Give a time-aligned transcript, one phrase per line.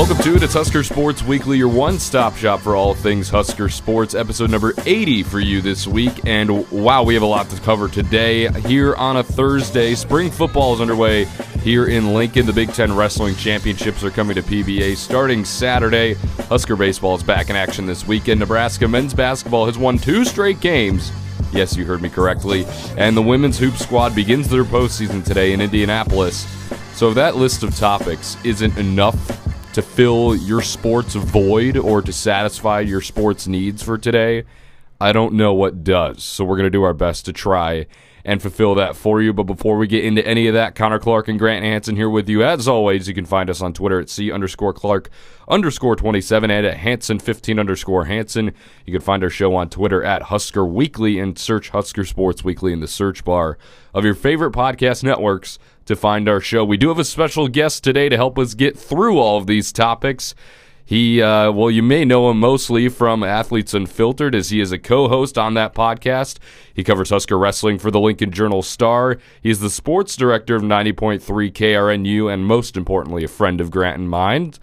[0.00, 0.42] Welcome to it.
[0.42, 4.72] It's Husker Sports Weekly, your one stop shop for all things Husker Sports, episode number
[4.86, 6.24] 80 for you this week.
[6.24, 8.50] And wow, we have a lot to cover today.
[8.62, 11.26] Here on a Thursday, spring football is underway
[11.62, 12.46] here in Lincoln.
[12.46, 16.14] The Big Ten Wrestling Championships are coming to PBA starting Saturday.
[16.48, 18.40] Husker Baseball is back in action this weekend.
[18.40, 21.12] Nebraska men's basketball has won two straight games.
[21.52, 22.64] Yes, you heard me correctly.
[22.96, 26.46] And the women's hoop squad begins their postseason today in Indianapolis.
[26.94, 32.12] So if that list of topics isn't enough to fill your sports void or to
[32.12, 34.44] satisfy your sports needs for today,
[35.00, 36.22] I don't know what does.
[36.24, 37.86] So we're going to do our best to try
[38.24, 39.32] and fulfill that for you.
[39.32, 42.28] But before we get into any of that, Connor Clark and Grant Hanson here with
[42.28, 42.42] you.
[42.44, 45.08] As always, you can find us on Twitter at C underscore Clark
[45.48, 48.52] underscore 27 and at Hanson 15 underscore Hanson.
[48.86, 52.72] You can find our show on Twitter at Husker Weekly and search Husker Sports Weekly
[52.72, 53.56] in the search bar
[53.94, 55.58] of your favorite podcast networks
[55.90, 56.64] to find our show.
[56.64, 59.70] We do have a special guest today to help us get through all of these
[59.72, 60.34] topics.
[60.84, 64.78] He, uh, well, you may know him mostly from Athletes Unfiltered, as he is a
[64.78, 66.38] co host on that podcast.
[66.74, 69.18] He covers Husker wrestling for the Lincoln Journal Star.
[69.40, 71.20] He's the sports director of 90.3
[71.52, 74.58] KRNU, and most importantly, a friend of Grant and Mind.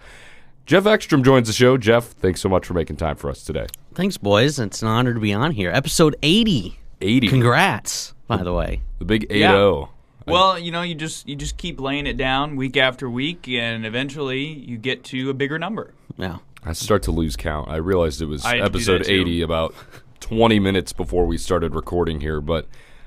[0.66, 1.78] Jeff Ekstrom joins the show.
[1.78, 3.66] Jeff, thanks so much for making time for us today.
[3.94, 4.58] Thanks, boys.
[4.58, 5.70] It's an honor to be on here.
[5.70, 6.78] Episode 80.
[7.00, 7.28] 80.
[7.28, 8.82] Congrats, by the way.
[8.98, 9.84] The big 8 Yeah.
[10.28, 10.32] 0.
[10.32, 13.84] Well, you know, you just you just keep laying it down week after week, and
[13.84, 15.94] eventually you get to a bigger number.
[16.16, 16.38] Yeah.
[16.64, 17.68] I start to lose count.
[17.70, 19.74] I realized it was I had to do episode 80 about
[20.20, 22.66] 20 minutes before we started recording here, but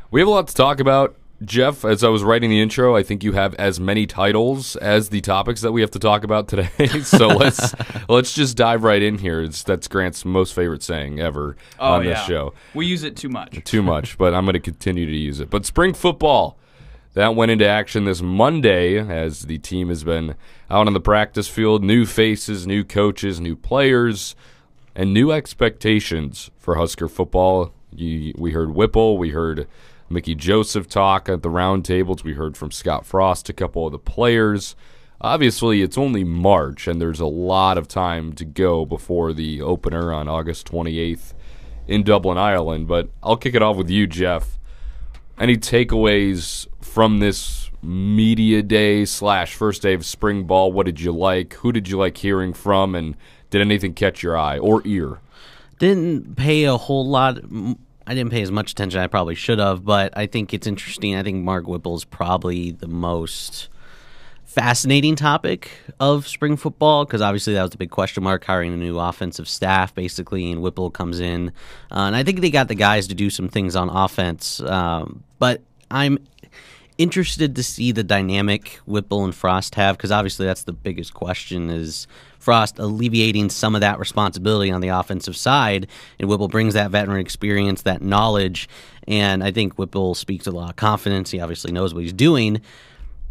[0.09, 1.16] we have a lot to talk about.
[1.44, 5.09] Jeff, as I was writing the intro, I think you have as many titles as
[5.09, 6.69] the topics that we have to talk about today.
[7.03, 7.73] so let's
[8.08, 9.41] let's just dive right in here.
[9.41, 12.53] It's, that's Grant's most favorite saying ever Oh on yeah, this show.
[12.75, 13.63] we use it too much.
[13.63, 15.50] Too much, but I'm going to continue to use it.
[15.50, 16.58] But spring football
[17.14, 20.36] that went into action this Monday as the team has been
[20.70, 21.84] out on the practice field.
[21.84, 24.36] New faces, new coaches, new players,
[24.95, 27.74] and new expectations for Husker football.
[27.94, 29.68] You, we heard Whipple, we heard
[30.09, 34.00] Mickey Joseph talk at the roundtables, we heard from Scott Frost, a couple of the
[34.00, 34.75] players.
[35.19, 40.12] Obviously, it's only March, and there's a lot of time to go before the opener
[40.12, 41.34] on August 28th
[41.88, 42.88] in Dublin, Ireland.
[42.88, 44.58] But I'll kick it off with you, Jeff
[45.41, 50.74] any takeaways from this media day slash first day of spring ball?
[50.74, 51.53] What did you like?
[51.56, 52.96] Who did you like hearing from?
[52.96, 53.16] And
[53.50, 55.19] did anything catch your eye or ear?
[55.79, 57.40] Didn't pay a whole lot.
[58.06, 61.16] I didn't pay as much attention I probably should have, but I think it's interesting.
[61.16, 63.69] I think Mark Whipple is probably the most
[64.44, 65.72] fascinating topic
[66.02, 69.47] of spring football because obviously that was the big question mark hiring a new offensive
[69.47, 71.47] staff basically and whipple comes in
[71.90, 75.23] uh, and i think they got the guys to do some things on offense um,
[75.40, 76.18] but i'm
[77.01, 81.69] interested to see the dynamic whipple and frost have because obviously that's the biggest question
[81.69, 82.06] is
[82.38, 85.88] frost alleviating some of that responsibility on the offensive side
[86.19, 88.69] and whipple brings that veteran experience that knowledge
[89.07, 92.61] and i think whipple speaks a lot of confidence he obviously knows what he's doing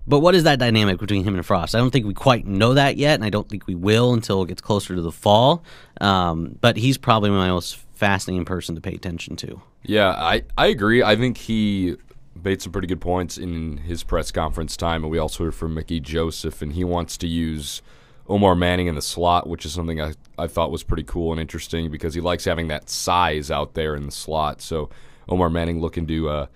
[0.07, 1.75] but what is that dynamic between him and Frost?
[1.75, 4.43] I don't think we quite know that yet, and I don't think we will until
[4.43, 5.63] it gets closer to the fall.
[6.01, 9.61] Um, but he's probably my most fascinating person to pay attention to.
[9.85, 11.03] Yeah, I, I agree.
[11.03, 11.97] I think he
[12.45, 15.75] made some pretty good points in his press conference time, and we also heard from
[15.75, 17.83] Mickey Joseph, and he wants to use
[18.29, 21.41] Omar Manning in the slot, which is something I, I thought was pretty cool and
[21.41, 24.63] interesting because he likes having that size out there in the slot.
[24.63, 24.89] So
[25.29, 26.47] Omar Manning looking to uh,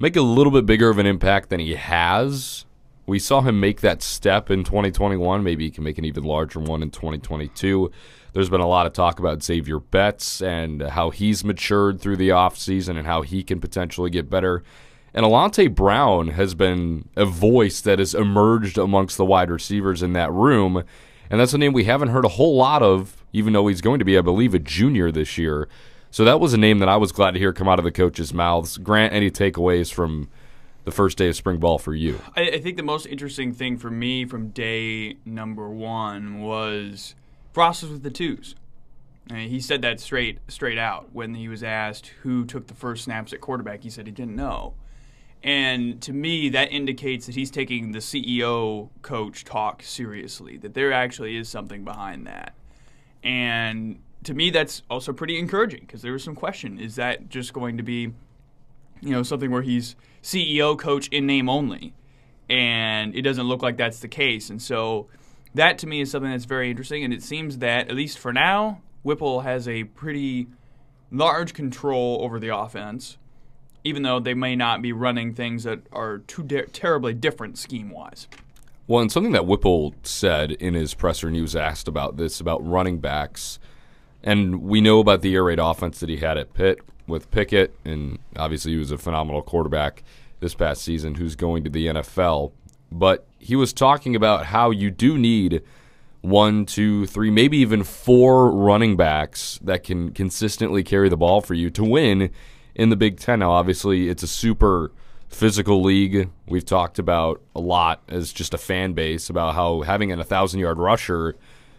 [0.00, 2.64] make a little bit bigger of an impact than he has.
[3.06, 5.42] We saw him make that step in 2021.
[5.44, 7.90] Maybe he can make an even larger one in 2022.
[8.32, 12.30] There's been a lot of talk about Xavier Betts and how he's matured through the
[12.30, 14.64] offseason and how he can potentially get better.
[15.14, 20.14] And Alante Brown has been a voice that has emerged amongst the wide receivers in
[20.14, 20.84] that room.
[21.30, 23.98] And that's a name we haven't heard a whole lot of, even though he's going
[23.98, 25.68] to be, I believe, a junior this year.
[26.10, 27.92] So that was a name that I was glad to hear come out of the
[27.92, 28.78] coaches' mouths.
[28.78, 30.28] Grant, any takeaways from
[30.84, 32.20] the first day of spring ball for you?
[32.36, 37.14] I, I think the most interesting thing for me from day number one was
[37.54, 38.54] was with the twos.
[39.30, 43.32] He said that straight straight out when he was asked who took the first snaps
[43.32, 43.82] at quarterback.
[43.82, 44.74] He said he didn't know.
[45.44, 50.92] And to me, that indicates that he's taking the CEO coach talk seriously, that there
[50.92, 52.54] actually is something behind that.
[53.24, 57.52] And to me, that's also pretty encouraging because there was some question is that just
[57.52, 58.12] going to be,
[59.00, 61.92] you know, something where he's CEO coach in name only?
[62.48, 64.50] And it doesn't look like that's the case.
[64.50, 65.08] And so
[65.54, 67.02] that to me is something that's very interesting.
[67.02, 70.46] And it seems that, at least for now, Whipple has a pretty
[71.10, 73.18] large control over the offense,
[73.84, 77.90] even though they may not be running things that are too di- terribly different scheme
[77.90, 78.28] wise.
[78.86, 82.40] Well, and something that Whipple said in his presser, and he was asked about this
[82.40, 83.58] about running backs,
[84.22, 87.74] and we know about the air raid offense that he had at Pitt with Pickett,
[87.84, 90.02] and obviously he was a phenomenal quarterback
[90.40, 92.52] this past season who's going to the NFL.
[92.90, 95.62] But he was talking about how you do need
[96.20, 101.54] one, two, three, maybe even four running backs that can consistently carry the ball for
[101.54, 102.30] you to win
[102.74, 103.40] in the Big Ten.
[103.40, 104.92] Now, obviously, it's a super
[105.28, 106.30] physical league.
[106.46, 110.60] We've talked about a lot as just a fan base about how having an 1,000
[110.60, 111.36] yard rusher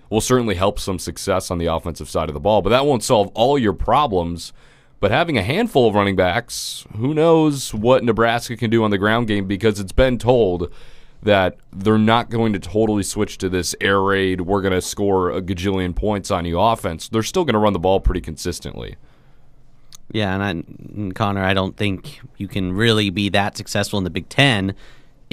[0.09, 3.03] will certainly help some success on the offensive side of the ball, but that won't
[3.03, 4.53] solve all your problems.
[4.99, 8.97] But having a handful of running backs, who knows what Nebraska can do on the
[8.97, 10.71] ground game because it's been told
[11.23, 15.31] that they're not going to totally switch to this air raid, we're going to score
[15.31, 17.09] a gajillion points on you offense.
[17.09, 18.95] They're still going to run the ball pretty consistently.
[20.11, 24.03] Yeah, and, I, and Connor, I don't think you can really be that successful in
[24.03, 24.75] the Big Ten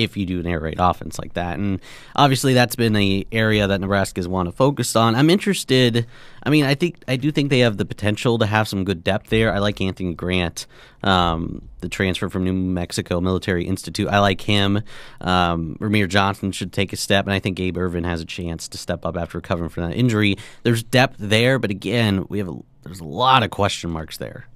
[0.03, 1.59] if you do an air raid offense like that.
[1.59, 1.81] And
[2.17, 5.15] obviously, that's been the area that Nebraska's want to focus on.
[5.15, 6.07] I'm interested.
[6.43, 9.05] I mean, I think I do think they have the potential to have some good
[9.05, 9.53] depth there.
[9.53, 10.67] I like Anthony Grant,
[11.03, 14.09] um, the transfer from New Mexico Military Institute.
[14.09, 14.83] I like him.
[15.21, 18.69] Um, Rahmir Johnson should take a step, and I think Gabe Ervin has a chance
[18.69, 20.37] to step up after recovering from that injury.
[20.63, 24.47] There's depth there, but again, we have a, there's a lot of question marks there.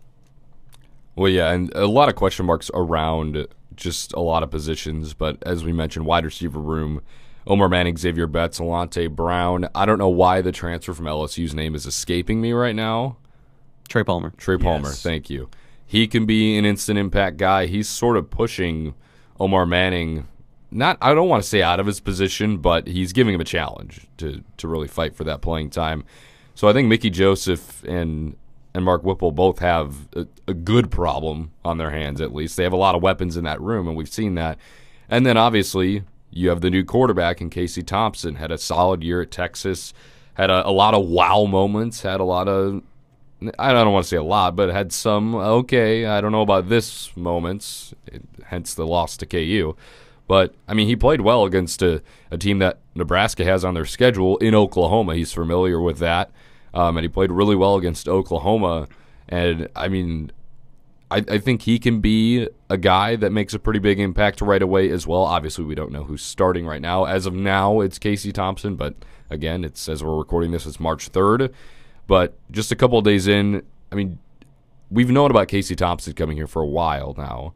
[1.17, 3.47] Well, yeah, and a lot of question marks around
[3.77, 5.15] just a lot of positions.
[5.15, 7.01] But as we mentioned, wide receiver room,
[7.47, 9.69] Omar Manning, Xavier Betts, Alante Brown.
[9.75, 13.17] I don't know why the transfer from LSU's name is escaping me right now.
[13.89, 14.33] Trey Palmer.
[14.39, 15.03] Trey Palmer, Yes.
[15.03, 15.49] thank you.
[15.87, 17.67] He can be an instant impact guy.
[17.67, 18.95] He's sort of pushing
[19.39, 20.27] Omar Manning.
[20.71, 23.45] Not, I don't want to say out of his position, but he's giving him a
[23.45, 26.03] challenge to to really fight for that playing time.
[26.57, 28.37] So I think Mickey Joseph and
[28.75, 32.21] and Mark Whipple both have uh, a, good problem on their hands.
[32.21, 34.59] At least they have a lot of weapons in that room, and we've seen that.
[35.09, 38.37] And then obviously you have the new quarterback in Casey Thompson.
[38.37, 39.95] Had a solid year at Texas.
[40.35, 42.03] Had a, a lot of wow moments.
[42.03, 42.83] Had a lot of
[43.59, 46.07] I don't want to say a lot, but had some okay.
[46.07, 47.95] I don't know about this moments,
[48.47, 49.77] hence the loss to KU.
[50.27, 53.85] But I mean, he played well against a, a team that Nebraska has on their
[53.85, 55.15] schedule in Oklahoma.
[55.15, 56.31] He's familiar with that,
[56.73, 58.89] um, and he played really well against Oklahoma.
[59.29, 60.33] And I mean,
[61.11, 64.63] I, I think he can be a guy that makes a pretty big impact right
[64.63, 65.23] away as well.
[65.23, 67.05] Obviously, we don't know who's starting right now.
[67.05, 68.95] As of now, it's Casey Thompson, but
[69.31, 71.55] again, it's as we're recording this, it's March third.
[72.07, 73.63] But just a couple of days in,
[73.93, 74.19] I mean,
[74.91, 77.55] we've known about Casey Thompson coming here for a while now.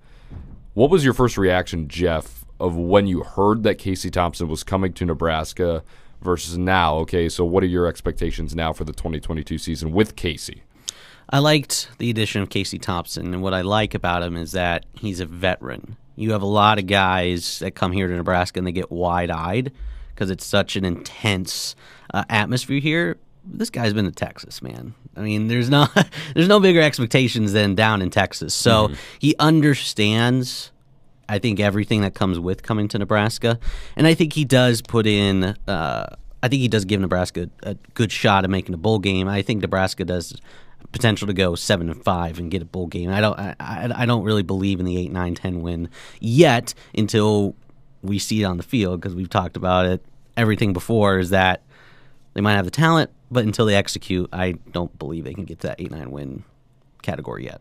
[0.75, 4.93] What was your first reaction, Jeff, of when you heard that Casey Thompson was coming
[4.95, 5.83] to Nebraska
[6.23, 6.97] versus now?
[6.99, 10.63] Okay, so what are your expectations now for the 2022 season with Casey?
[11.31, 14.87] I liked the addition of Casey Thompson, and what I like about him is that
[14.95, 15.97] he's a veteran.
[16.17, 19.31] You have a lot of guys that come here to Nebraska and they get wide
[19.31, 19.73] eyed
[20.15, 21.77] because it's such an intense
[22.13, 23.19] uh, atmosphere here.
[23.45, 24.95] This guy's been to Texas, man.
[25.17, 25.87] I mean, there's no
[26.35, 28.53] there's no bigger expectations than down in Texas.
[28.53, 28.91] So
[29.21, 30.73] he understands
[31.29, 33.59] I think everything that comes with coming to Nebraska,
[33.97, 35.45] and I think he does put in.
[35.69, 39.29] Uh, I think he does give Nebraska a good shot at making a bowl game.
[39.29, 40.35] I think Nebraska does
[40.93, 43.11] potential to go seven and five and get a bowl game.
[43.11, 43.39] I don't.
[43.39, 43.55] I,
[43.95, 45.89] I, don't really believe in the eight, nine, ten win
[46.21, 47.55] yet until
[48.03, 50.05] we see it on the field because we've talked about it.
[50.37, 51.63] Everything before is that
[52.35, 55.61] they might have the talent, but until they execute, I don't believe they can get
[55.61, 56.45] to that eight, nine win
[57.03, 57.61] category yet.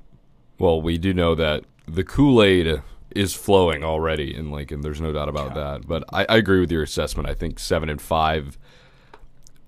[0.59, 2.81] Well, we do know that the Kool Aid
[3.11, 4.81] is flowing already in Lincoln.
[4.81, 5.87] There's no doubt about that.
[5.87, 7.27] But I, I agree with your assessment.
[7.27, 8.57] I think seven and five.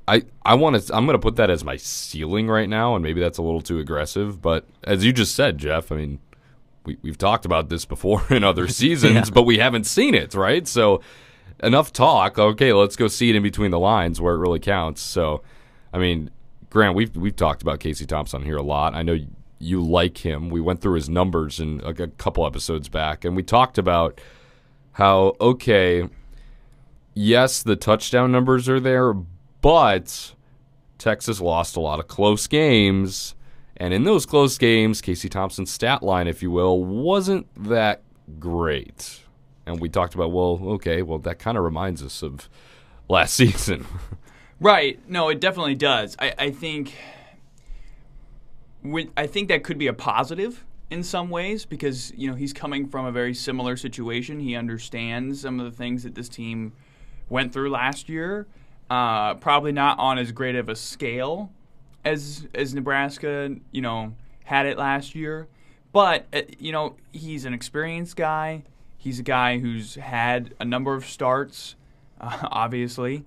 [0.09, 0.95] I I want to.
[0.95, 3.61] I'm going to put that as my ceiling right now, and maybe that's a little
[3.61, 4.41] too aggressive.
[4.41, 6.19] But as you just said, Jeff, I mean,
[6.85, 9.33] we we've talked about this before in other seasons, Yeah.
[9.33, 10.67] but we haven't seen it, right?
[10.67, 11.01] So
[11.61, 12.39] enough talk.
[12.39, 15.01] Okay, let's go see it in between the lines where it really counts.
[15.01, 15.43] So,
[15.93, 16.31] I mean,
[16.69, 18.95] Grant, we've we've talked about Casey Thompson here a lot.
[18.95, 19.27] I know you,
[19.59, 20.49] you like him.
[20.49, 24.19] We went through his numbers in a, a couple episodes back, and we talked about
[24.93, 26.07] how okay,
[27.13, 29.13] yes, the touchdown numbers are there,
[29.61, 30.33] but
[30.97, 33.35] Texas lost a lot of close games.
[33.77, 38.01] And in those close games, Casey Thompson's stat line, if you will, wasn't that
[38.39, 39.21] great.
[39.65, 42.49] And we talked about, well, okay, well, that kind of reminds us of
[43.07, 43.85] last season.
[44.59, 44.99] Right.
[45.09, 46.15] No, it definitely does.
[46.19, 46.93] I, I think.
[49.17, 52.87] I think that could be a positive in some ways because you know he's coming
[52.87, 54.39] from a very similar situation.
[54.39, 56.71] He understands some of the things that this team
[57.27, 58.47] went through last year.
[58.89, 61.51] Uh, probably not on as great of a scale
[62.03, 64.15] as as Nebraska, you know,
[64.45, 65.47] had it last year.
[65.91, 68.63] But uh, you know, he's an experienced guy.
[68.97, 71.75] He's a guy who's had a number of starts
[72.21, 73.25] uh, obviously.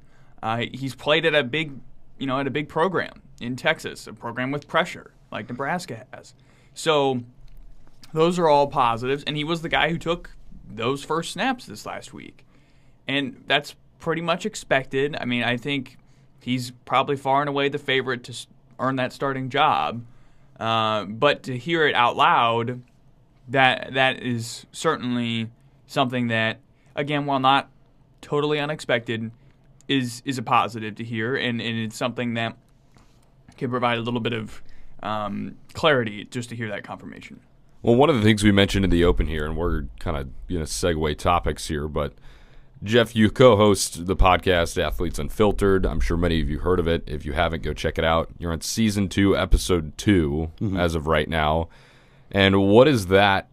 [0.72, 1.72] He's played at a big,
[2.18, 6.34] you know, at a big program in Texas, a program with pressure like Nebraska has.
[6.74, 7.22] So
[8.12, 10.30] those are all positives, and he was the guy who took
[10.68, 12.44] those first snaps this last week,
[13.06, 15.16] and that's pretty much expected.
[15.18, 15.96] I mean, I think
[16.40, 18.46] he's probably far and away the favorite to
[18.80, 20.04] earn that starting job.
[20.58, 22.82] Uh, but to hear it out loud,
[23.48, 25.48] that that is certainly
[25.86, 26.58] something that,
[26.96, 27.70] again, while not
[28.20, 29.30] totally unexpected,
[29.88, 32.56] is is a positive to hear, and, and it's something that
[33.56, 34.62] can provide a little bit of
[35.02, 37.40] um, clarity just to hear that confirmation.
[37.82, 40.28] Well, one of the things we mentioned in the open here, and we're kind of
[40.48, 42.14] you know segue topics here, but
[42.84, 45.86] Jeff, you co-host the podcast Athletes Unfiltered.
[45.86, 47.04] I'm sure many of you heard of it.
[47.06, 48.28] If you haven't, go check it out.
[48.38, 50.76] You're on season two, episode 2 mm-hmm.
[50.76, 51.68] as of right now.
[52.32, 53.48] And what has that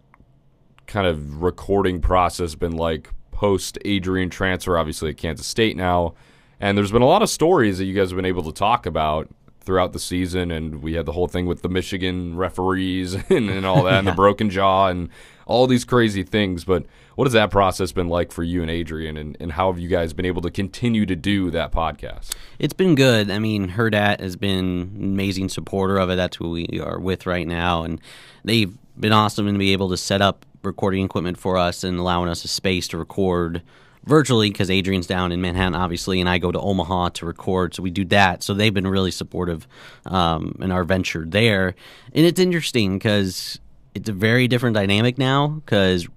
[0.88, 4.80] kind of recording process been like post Adrian transfer?
[4.80, 6.16] Obviously at Kansas State now,
[6.60, 8.88] and there's been a lot of stories that you guys have been able to talk
[8.88, 9.30] about
[9.62, 13.64] throughout the season, and we had the whole thing with the Michigan referees and, and
[13.64, 14.00] all that, yeah.
[14.00, 15.10] and the broken jaw, and
[15.50, 16.64] all these crazy things.
[16.64, 19.80] But what has that process been like for you and Adrian, and, and how have
[19.80, 22.34] you guys been able to continue to do that podcast?
[22.60, 23.30] It's been good.
[23.30, 26.16] I mean, Hurrdat has been an amazing supporter of it.
[26.16, 28.00] That's who we are with right now, and
[28.46, 32.30] they've been awesome to be able to set up recording equipment for us and allowing
[32.30, 33.64] us a space to record
[34.06, 37.74] virtually because Adrian's down in Manhattan, obviously, and I go to Omaha to record.
[37.74, 38.44] So we do that.
[38.44, 39.68] So they've been really supportive
[40.06, 41.76] um, in our venture there.
[42.14, 43.60] And it's interesting because
[44.00, 46.08] it's a very different dynamic now because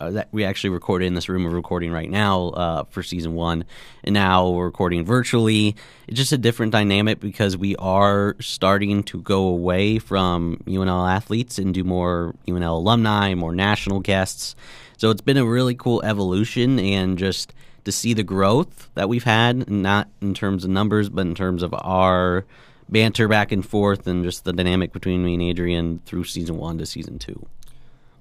[0.00, 3.64] uh, we actually recorded in this room we're recording right now uh, for season one,
[4.02, 5.76] and now we're recording virtually.
[6.08, 11.58] It's just a different dynamic because we are starting to go away from UNL athletes
[11.58, 14.56] and do more UNL alumni, more national guests.
[14.96, 17.52] So it's been a really cool evolution and just
[17.84, 21.62] to see the growth that we've had, not in terms of numbers, but in terms
[21.62, 22.44] of our
[22.90, 26.78] banter back and forth and just the dynamic between me and Adrian through season one
[26.78, 27.46] to season two.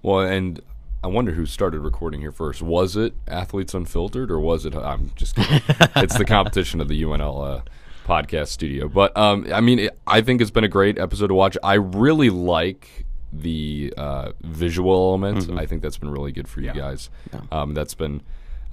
[0.02, 0.62] Well, and
[1.04, 2.62] I wonder who started recording here first.
[2.62, 4.76] Was it Athletes Unfiltered or was it?
[4.76, 5.62] I'm just kidding.
[5.96, 7.62] it's the competition of the UNL uh,
[8.06, 8.88] podcast studio.
[8.88, 11.58] But um, I mean, it, I think it's been a great episode to watch.
[11.64, 15.46] I really like the uh, visual element.
[15.46, 15.60] Mm-hmm.
[15.60, 16.74] I think that's been really good for you yeah.
[16.74, 17.10] guys.
[17.32, 17.42] Yeah.
[17.52, 18.22] Um, that's been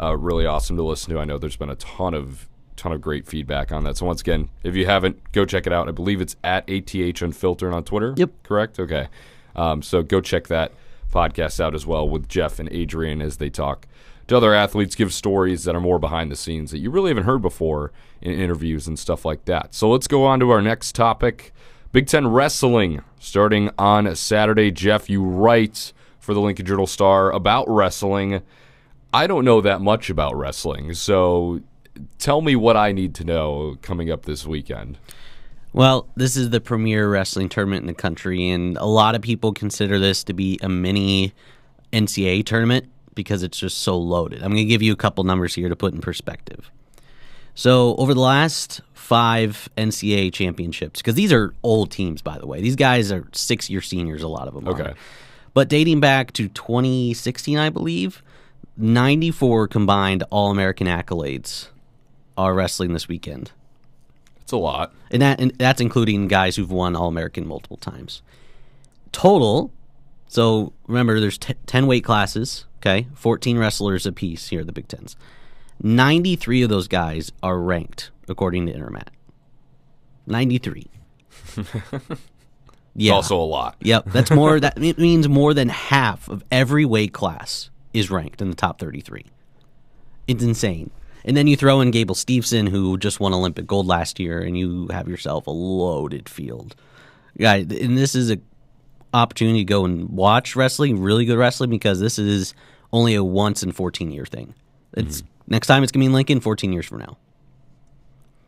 [0.01, 1.21] uh, really awesome to listen to.
[1.21, 3.97] I know there's been a ton of ton of great feedback on that.
[3.97, 5.89] So once again, if you haven't, go check it out.
[5.89, 8.15] I believe it's at ATH Unfiltered on Twitter.
[8.17, 8.31] Yep.
[8.43, 8.79] Correct?
[8.79, 9.09] Okay.
[9.55, 10.73] Um, so go check that
[11.13, 13.87] podcast out as well with Jeff and Adrian as they talk
[14.29, 17.25] to other athletes, give stories that are more behind the scenes that you really haven't
[17.25, 19.75] heard before in interviews and stuff like that.
[19.75, 21.53] So let's go on to our next topic
[21.93, 24.71] Big Ten Wrestling starting on Saturday.
[24.71, 28.43] Jeff, you write for the Lincoln Journal Star about wrestling.
[29.15, 31.61] I don't know that much about wrestling, so
[32.19, 34.99] tell me what I need to know coming up this weekend.
[35.73, 39.53] Well, this is the premier wrestling tournament in the country, and a lot of people
[39.53, 41.35] consider this to be a mini
[41.93, 44.43] NCAA tournament because it's just so loaded.
[44.43, 46.71] I'm going to give you a couple numbers here to put in perspective.
[47.55, 52.61] So, over the last five NCAA championships, because these are old teams, by the way,
[52.61, 54.69] these guys are six year seniors, a lot of them.
[54.69, 54.83] Okay.
[54.83, 54.95] Are.
[55.53, 58.23] But dating back to 2016, I believe,
[58.77, 61.69] 94 combined All American accolades
[62.37, 63.53] are wrestling this weekend.
[64.47, 68.23] It's a lot, and that and that's including guys who've won All American multiple times.
[69.11, 69.73] Total.
[70.29, 72.65] So remember, there's t- ten weight classes.
[72.79, 75.17] Okay, fourteen wrestlers apiece here at the Big Tens.
[75.83, 79.09] Ninety-three of those guys are ranked according to Intermat.
[80.29, 80.91] Ninety-three.
[82.95, 83.77] yeah, also a lot.
[83.81, 84.61] Yep, that's more.
[84.61, 88.79] that it means more than half of every weight class is ranked in the top
[88.79, 89.27] thirty-three.
[90.29, 90.91] It's insane.
[91.27, 94.57] And then you throw in Gable Steveson, who just won Olympic gold last year, and
[94.57, 96.77] you have yourself a loaded field.
[97.35, 98.39] Yeah, and this is a
[99.13, 102.55] opportunity to go and watch wrestling, really good wrestling, because this is
[102.93, 104.55] only a once in 14 year thing.
[104.95, 105.29] It's mm-hmm.
[105.49, 107.19] next time it's gonna be in Lincoln, 14 years from now.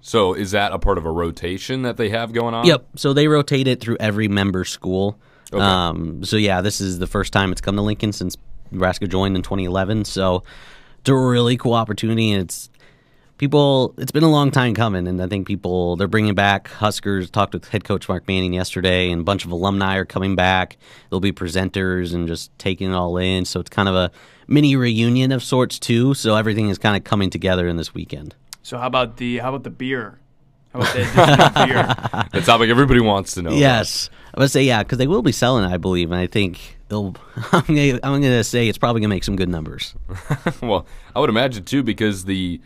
[0.01, 2.65] So is that a part of a rotation that they have going on?
[2.65, 2.87] Yep.
[2.95, 5.19] So they rotate it through every member school.
[5.53, 5.63] Okay.
[5.63, 8.37] Um, so yeah, this is the first time it's come to Lincoln since
[8.71, 10.05] Nebraska joined in 2011.
[10.05, 10.45] So
[10.99, 12.71] it's a really cool opportunity, and it's
[13.38, 13.95] people.
[13.99, 17.31] It's been a long time coming, and I think people they're bringing back Huskers.
[17.31, 20.76] Talked with head coach Mark Manning yesterday, and a bunch of alumni are coming back.
[21.09, 23.45] There'll be presenters and just taking it all in.
[23.45, 24.11] So it's kind of a
[24.47, 26.14] mini reunion of sorts too.
[26.14, 28.35] So everything is kind of coming together in this weekend.
[28.62, 30.19] So how about the how about the beer?
[30.73, 32.31] How about the beer?
[32.41, 33.53] The topic everybody wants to know.
[33.53, 34.19] Yes, about.
[34.35, 37.15] I would say yeah, because they will be selling I believe, and I think they'll.
[37.53, 39.95] I'm gonna, I'm gonna say it's probably gonna make some good numbers.
[40.63, 42.61] well, I would imagine too, because the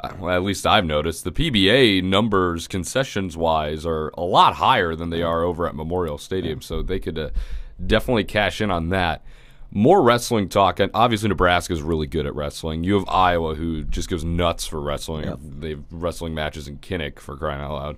[0.00, 4.94] uh, well, at least I've noticed the PBA numbers concessions wise are a lot higher
[4.94, 7.30] than they are over at Memorial Stadium, so they could uh,
[7.84, 9.24] definitely cash in on that.
[9.76, 12.84] More wrestling talk, and obviously Nebraska is really good at wrestling.
[12.84, 15.24] You have Iowa, who just goes nuts for wrestling.
[15.26, 15.38] Yep.
[15.42, 17.96] They have wrestling matches in Kinnick for crying out loud.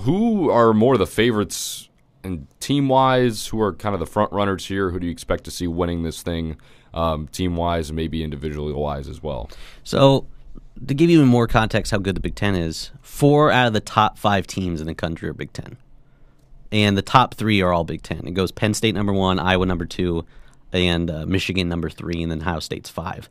[0.00, 1.88] Who are more the favorites
[2.24, 3.46] and team wise?
[3.46, 4.90] Who are kind of the front runners here?
[4.90, 6.56] Who do you expect to see winning this thing,
[6.92, 9.50] um, team wise, and maybe individually wise as well?
[9.84, 10.26] So,
[10.84, 13.72] to give you even more context how good the Big Ten is, four out of
[13.72, 15.76] the top five teams in the country are Big Ten.
[16.72, 18.26] And the top three are all Big Ten.
[18.26, 20.24] It goes Penn State number one, Iowa number two,
[20.72, 23.28] and uh, Michigan number three, and then Ohio State's five.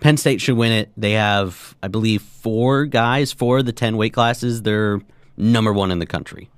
[0.00, 0.90] Penn State should win it.
[0.96, 4.62] They have, I believe, four guys, four of the 10 weight classes.
[4.62, 5.00] They're
[5.36, 6.50] number one in the country.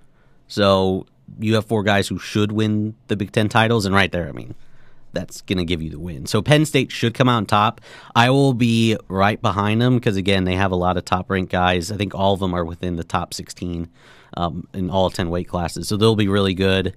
[0.49, 1.07] So
[1.38, 4.33] you have four guys who should win the Big Ten titles, and right there, I
[4.33, 4.54] mean,
[5.12, 6.26] that's going to give you the win.
[6.26, 7.81] So Penn State should come out on top.
[8.14, 11.52] I will be right behind them because, again, they have a lot of top ranked
[11.52, 11.93] guys.
[11.93, 13.88] I think all of them are within the top 16
[14.37, 15.88] um, in all 10 weight classes.
[15.88, 16.95] So they'll be really good.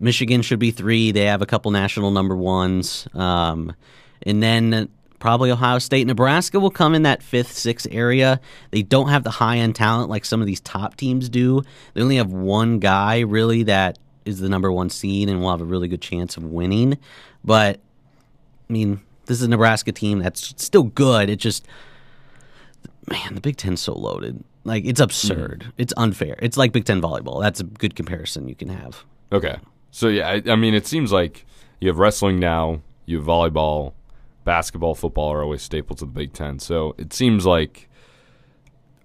[0.00, 1.12] Michigan should be three.
[1.12, 3.08] They have a couple national number ones.
[3.14, 3.74] Um,
[4.22, 6.06] and then probably Ohio State.
[6.06, 8.40] Nebraska will come in that fifth, sixth area.
[8.72, 11.62] They don't have the high end talent like some of these top teams do.
[11.94, 15.60] They only have one guy really that is the number one seed and will have
[15.60, 16.98] a really good chance of winning.
[17.44, 17.80] But
[18.68, 21.30] I mean, this is a Nebraska team that's still good.
[21.30, 21.66] It just
[23.08, 24.44] man, the Big Ten's so loaded.
[24.64, 25.72] Like it's absurd.
[25.78, 26.36] It's unfair.
[26.40, 27.40] It's like Big Ten volleyball.
[27.40, 29.04] That's a good comparison you can have.
[29.32, 29.56] Okay.
[29.94, 31.46] So yeah, I, I mean, it seems like
[31.80, 33.92] you have wrestling now, you have volleyball,
[34.42, 36.58] basketball, football are always staples of the Big Ten.
[36.58, 37.88] So it seems like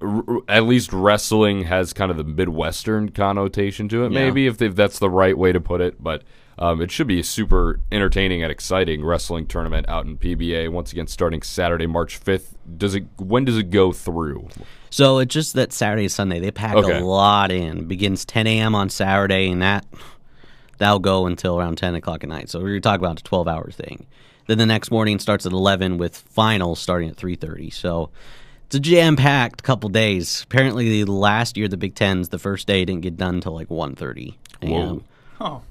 [0.02, 4.20] r- at least wrestling has kind of the Midwestern connotation to it, Yeah.
[4.20, 6.02] maybe if, if that's the right way to put it.
[6.04, 6.24] But
[6.58, 10.72] um, it should be a super entertaining and exciting wrestling tournament out in PBA.
[10.72, 12.58] Once again, starting Saturday, March fifth.
[12.78, 13.06] Does it?
[13.18, 14.50] When does it go through?
[14.90, 16.98] So it's just that Saturday and Sunday they pack Okay.
[17.00, 17.86] a lot in.
[17.86, 18.74] Begins 10 a.m.
[18.76, 19.86] on Saturday, and that
[20.80, 22.50] that'll go until around 10 o'clock at night.
[22.50, 24.08] So we're talking about a 12 hour thing.
[24.48, 27.72] Then the next morning starts at 11 with finals starting at 3:30.
[27.72, 28.10] So
[28.66, 30.42] it's a jam packed couple days.
[30.44, 33.70] Apparently, the last year the Big Ten's the first day didn't get done until like
[33.70, 34.76] 1:30 Whoa.
[34.76, 35.04] a.m.
[35.40, 35.62] Oh,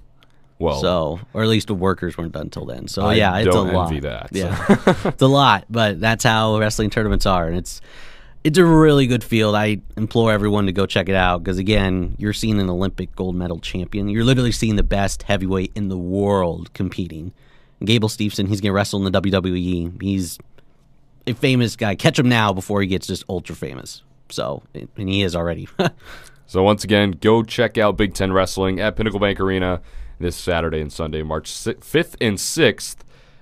[0.60, 2.86] Well, So, or at least the workers weren't done till then.
[2.88, 4.00] So I yeah, it's a lot.
[4.02, 4.38] that, so.
[4.38, 7.80] Yeah, it's a lot, but that's how wrestling tournaments are, and it's
[8.44, 9.54] it's a really good field.
[9.54, 13.36] I implore everyone to go check it out because again, you're seeing an Olympic gold
[13.36, 14.08] medal champion.
[14.08, 17.32] You're literally seeing the best heavyweight in the world competing.
[17.84, 20.02] Gable Steveson, he's gonna wrestle in the WWE.
[20.02, 20.38] He's
[21.26, 21.94] a famous guy.
[21.94, 24.02] Catch him now before he gets just ultra famous.
[24.30, 25.68] So, and he is already.
[26.48, 29.82] So once again, go check out Big Ten Wrestling at Pinnacle Bank Arena
[30.18, 32.96] this Saturday and Sunday, March 5th and 6th.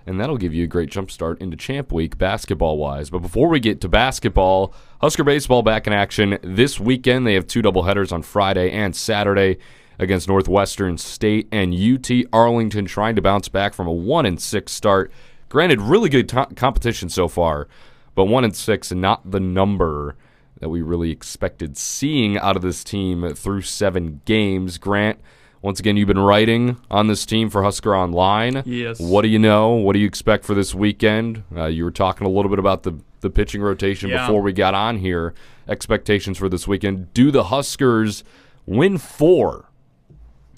[0.07, 3.11] And that'll give you a great jump start into Champ Week basketball wise.
[3.11, 7.27] But before we get to basketball, Husker Baseball back in action this weekend.
[7.27, 9.59] They have two doubleheaders on Friday and Saturday
[9.99, 14.73] against Northwestern State and UT Arlington trying to bounce back from a 1 and 6
[14.73, 15.11] start.
[15.49, 17.67] Granted, really good to- competition so far,
[18.15, 20.17] but 1 and 6 and not the number
[20.61, 24.79] that we really expected seeing out of this team through seven games.
[24.79, 25.21] Grant,
[25.67, 28.63] once again, you've been writing on this team for Husker Online.
[28.65, 29.01] Yes.
[29.01, 29.71] What do you know?
[29.73, 31.43] What do you expect for this weekend?
[31.57, 34.25] Uh, you were talking a little bit about the, the pitching rotation Yeah.
[34.25, 35.35] before we got on here.
[35.67, 37.13] Expectations for this weekend.
[37.15, 38.23] Do the Huskers
[38.65, 39.65] win four?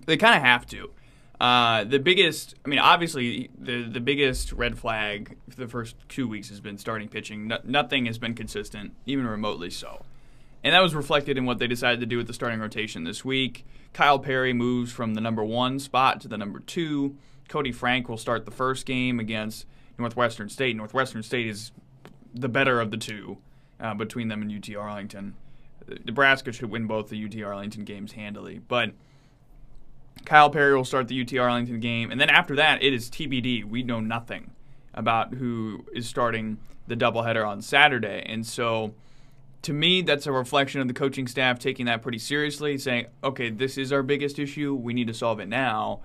[0.04, 0.90] they kind of have to.
[1.40, 6.28] Uh, the biggest, I mean, obviously, the the biggest red flag for the first two
[6.28, 7.48] weeks has been starting pitching.
[7.48, 10.04] No, nothing has been consistent, even remotely so.
[10.64, 13.24] And that was reflected in what they decided to do with the starting rotation this
[13.24, 13.64] week.
[13.92, 17.16] Kyle Perry moves from the number one spot to the number two.
[17.48, 19.66] Koty Frank will start the first game against
[19.98, 20.76] Northwestern State.
[20.76, 21.72] Northwestern State is
[22.34, 23.38] the better of the two
[23.80, 25.34] uh, between them and UT Arlington.
[26.04, 28.90] Nebraska should win both the UT Arlington games handily, but
[30.24, 33.64] Kyle Perry will start the UT Arlington game, and then after that, it is TBD.
[33.64, 34.50] We know nothing
[34.92, 38.94] about who is starting the doubleheader on Saturday, and so
[39.62, 43.50] to me, that's a reflection of the coaching staff taking that pretty seriously, saying, "Okay,
[43.50, 44.74] this is our biggest issue.
[44.74, 46.00] We need to solve it now."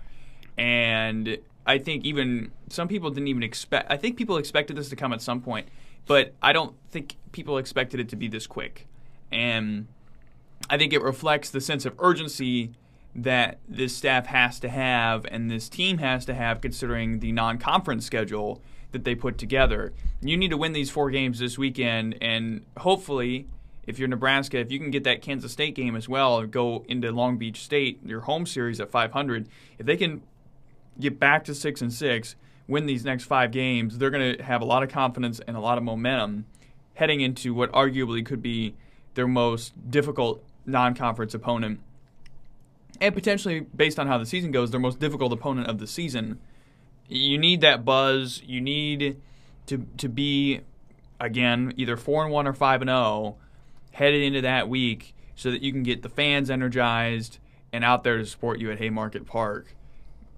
[0.57, 3.91] And I think even some people didn't even expect.
[3.91, 5.67] I think people expected this to come at some point,
[6.05, 8.87] but I don't think people expected it to be this quick.
[9.31, 9.87] And
[10.69, 12.71] I think it reflects the sense of urgency
[13.15, 18.05] that this staff has to have and this team has to have considering the non-conference
[18.05, 18.61] schedule
[18.93, 19.93] that they put together.
[20.21, 23.47] You need to win these four games this weekend and hopefully
[23.85, 27.11] if you're Nebraska, if you can get that Kansas State game as well, go into
[27.11, 30.21] Long Beach State, your home series at 500, if they can
[30.99, 32.35] get back to 6 and 6,
[32.67, 35.59] win these next 5 games, they're going to have a lot of confidence and a
[35.59, 36.45] lot of momentum
[36.95, 38.75] heading into what arguably could be
[39.15, 41.79] their most difficult non-conference opponent,
[43.01, 46.39] and potentially based on how the season goes, their most difficult opponent of the season.
[47.13, 48.41] You need that buzz.
[48.43, 49.21] You need
[49.67, 50.61] to to be
[51.19, 53.35] again either four and one or five and zero oh,
[53.91, 57.37] headed into that week, so that you can get the fans energized
[57.71, 59.75] and out there to support you at Haymarket Park.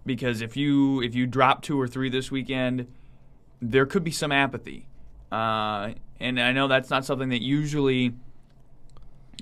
[0.05, 2.87] Because if you if you drop two or three this weekend,
[3.61, 4.85] there could be some apathy,
[5.31, 8.13] uh, and I know that's not something that usually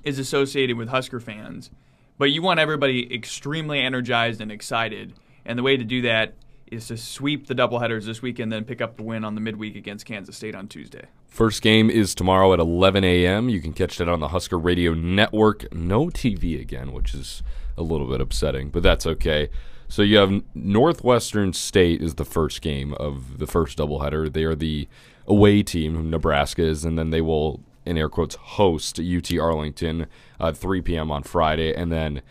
[0.03, 1.71] is associated with Husker fans.
[2.19, 5.13] But you want everybody extremely energized and excited,
[5.45, 6.35] and the way to do that
[6.73, 9.75] is to sweep the doubleheaders this weekend, then pick up the win on the midweek
[9.75, 11.05] against Kansas State on Tuesday.
[11.27, 13.49] First game is tomorrow at 11 a.m.
[13.49, 15.73] You can catch that on the Husker Radio Network.
[15.73, 17.41] No TV again, which is
[17.77, 19.49] a little bit upsetting, but that's okay.
[19.87, 24.31] So you have Northwestern State is the first game of the first doubleheader.
[24.31, 24.87] They are the
[25.27, 30.07] away team, Nebraska is, and then they will, in air quotes, host UT Arlington
[30.39, 31.11] at 3 p.m.
[31.11, 32.21] on Friday, and then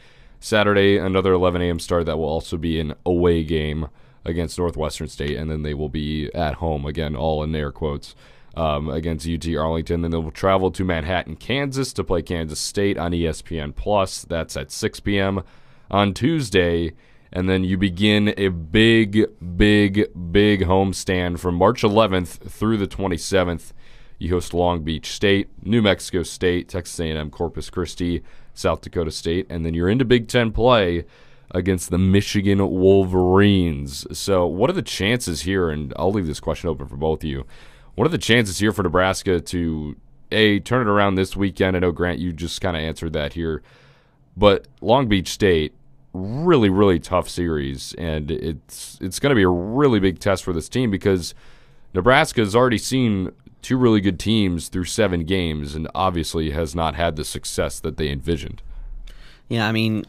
[0.41, 1.79] Saturday another 11 a.m.
[1.79, 3.89] start that will also be an away game
[4.25, 8.15] against Northwestern State, and then they will be at home again, all in air quotes.
[8.55, 10.03] Um, against UT Arlington.
[10.03, 14.27] Then they will travel to Manhattan, Kansas to play Kansas State on ESPN Plus.
[14.27, 15.43] That's at 6 p.m.
[15.91, 16.93] on Tuesday.
[17.33, 19.25] And then you begin a big,
[19.57, 23.73] big, big homestand from March 11th through the 27th.
[24.19, 29.47] You host Long Beach State, New Mexico State, Texas A&M, Corpus Christi, South Dakota State,
[29.49, 31.07] and then you're into Big Ten play
[31.53, 34.07] against the Michigan Wolverines.
[34.17, 35.71] So, what are the chances here?
[35.71, 37.47] And I'll leave this question open for both of you.
[37.95, 39.97] What are the chances here for Nebraska to
[40.31, 41.77] a turn it around this weekend?
[41.77, 43.63] I know Grant, you just kind of answered that here,
[44.37, 45.75] but Long Beach State,
[46.15, 50.55] really, really tough series, and it's it's going to be a really big test for
[50.55, 51.35] this team because
[51.95, 56.95] Nebraska has already seen two really good teams through seven games, and obviously has not
[56.95, 58.63] had the success that they envisioned.
[59.49, 60.07] Yeah, I mean,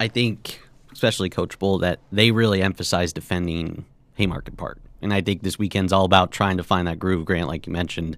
[0.00, 0.62] I think
[0.98, 3.84] especially Coach Bolt, that they really emphasize defending
[4.14, 4.80] Haymarket Park.
[5.00, 7.72] And I think this weekend's all about trying to find that groove, Grant, like you
[7.72, 8.16] mentioned.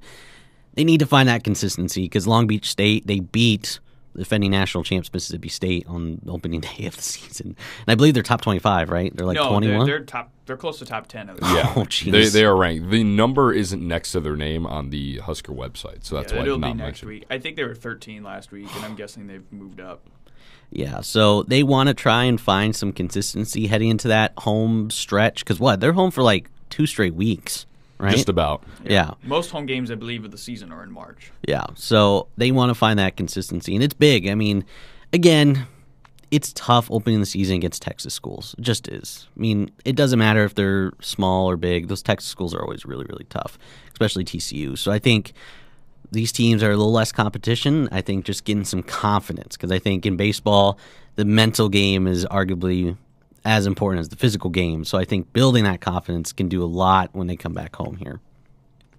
[0.73, 3.81] They need to find that consistency because Long Beach State, they beat
[4.17, 7.49] defending national champs Mississippi State on opening day of the season.
[7.49, 9.15] And I believe they're top 25, right?
[9.15, 9.79] They're like no, 21?
[9.79, 10.33] They're, they're, top.
[10.47, 11.29] They're close to top 10.
[11.29, 12.13] Of the oh, yeah, oh, geez.
[12.13, 12.89] they, they are ranked.
[12.89, 16.45] The number isn't next to their name on the Husker website, so that's yeah, why
[16.45, 17.09] it'll it's not be next mentioned.
[17.11, 17.27] week.
[17.29, 20.09] I think they were 13 last week, and I'm guessing they've moved up.
[20.71, 25.41] Yeah, so they want to try and find some consistency heading into that home stretch
[25.41, 25.81] because what?
[25.81, 27.67] They're home for like two straight weeks,
[27.99, 28.13] right?
[28.13, 28.63] Just about.
[28.85, 29.13] yeah.
[29.25, 31.33] Most home games, I believe, of the season are in March.
[31.47, 31.67] Yeah.
[31.75, 34.29] So they want to find that consistency, and it's big.
[34.29, 34.65] I mean,
[35.13, 35.67] again,
[36.31, 38.55] it's tough opening the season against Texas schools.
[38.57, 39.27] It just is.
[39.37, 41.89] I mean, it doesn't matter if they're small or big.
[41.89, 43.59] Those Texas schools are always really, really tough,
[43.93, 44.79] especially TCU.
[44.79, 45.33] So I think
[46.13, 47.89] these teams are a little less competition.
[47.93, 50.79] I think just getting some confidence because I think in baseball,
[51.17, 52.97] the mental game is arguably
[53.45, 54.85] as important as the physical game.
[54.85, 57.97] So I think building that confidence can do a lot when they come back home
[57.97, 58.21] here.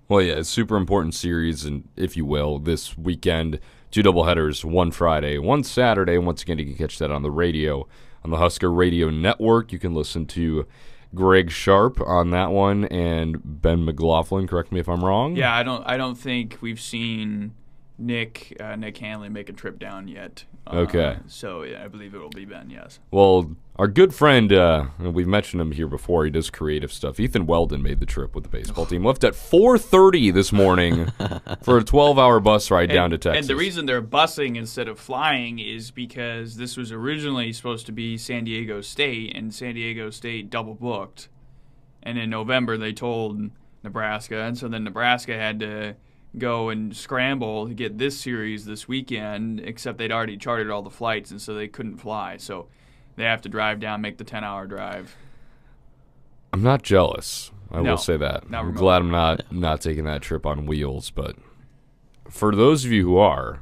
[0.08, 3.60] Well, yeah, it's super important series, and if you will, this weekend,
[3.92, 6.18] two doubleheaders, one Friday, one Saturday.
[6.18, 7.88] Once again, you can catch that on the radio
[8.24, 9.72] on the Husker Radio Network.
[9.72, 10.68] You can listen to
[11.14, 14.48] Greg Sharpe on that one and Ben McLaughlin.
[14.48, 15.36] Correct me if I'm wrong.
[15.36, 15.84] Yeah, I don't.
[15.86, 17.54] I don't think we've seen
[18.02, 20.46] Nick uh, Nick Hanley make a trip down yet.
[20.68, 21.18] Uh, Okay.
[21.28, 22.70] So yeah, I believe it will be Ben.
[22.70, 23.00] Yes.
[23.12, 26.26] Well, our good friend, uh, we've mentioned him here before.
[26.26, 27.20] He does creative stuff.
[27.20, 29.04] Ethan Weldon made the trip with the baseball team.
[29.04, 31.06] Left at 4:30 this morning
[31.64, 33.40] for a 12-hour bus ride down to Texas.
[33.40, 37.92] And the reason they're busing instead of flying is because this was originally supposed to
[37.92, 41.30] be San Diego State, and San Diego State double booked.
[42.04, 43.52] And in November, they told
[43.84, 45.96] Nebraska, and so then Nebraska had to
[46.38, 50.90] go and scramble to get this series this weekend, except they'd already chartered all the
[50.90, 52.38] flights, and so they couldn't fly.
[52.38, 52.68] So
[53.16, 55.16] they have to drive down, make the 10 hour drive.
[56.54, 57.52] I'm not jealous.
[57.72, 58.44] I No, will say that.
[58.46, 58.80] I'm remotely.
[58.80, 61.36] glad I'm not not taking that trip on wheels, but
[62.30, 63.62] for those of you who are,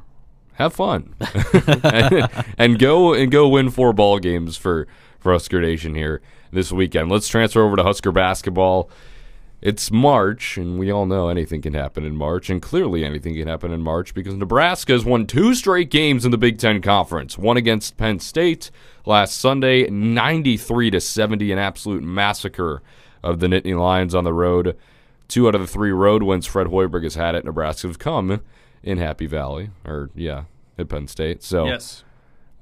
[0.54, 1.14] have fun
[1.84, 2.28] and,
[2.58, 4.86] and go and go win four ball games for
[5.20, 6.20] for Husker Nation here
[6.52, 7.10] this weekend.
[7.10, 8.90] Let's transfer over to Husker basketball.
[9.62, 13.46] It's March, and we all know anything can happen in March, and clearly anything can
[13.46, 17.36] happen in March because Nebraska has won two straight games in the Big Ten Conference.
[17.36, 18.70] One against Penn State
[19.04, 22.80] last Sunday, 93 to 70, an absolute massacre
[23.22, 24.76] of the Nittany Lions on the road.
[25.28, 28.40] Two out of the three road wins Fred Hoiberg has had at Nebraska have come
[28.82, 30.44] in Happy Valley, or yeah,
[30.78, 31.42] at Penn State.
[31.42, 32.02] So Yes.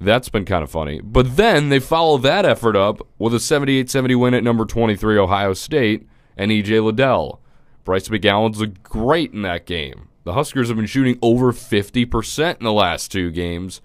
[0.00, 1.00] that's been kind of funny.
[1.00, 5.16] But then they follow that effort up with a 78 70 win at number 23
[5.16, 6.08] Ohio State
[6.38, 7.40] and EJ Liddell.
[7.84, 10.08] Bryce McGowens looked great in that game.
[10.24, 13.80] The Huskers have been shooting over 50% in the last two games.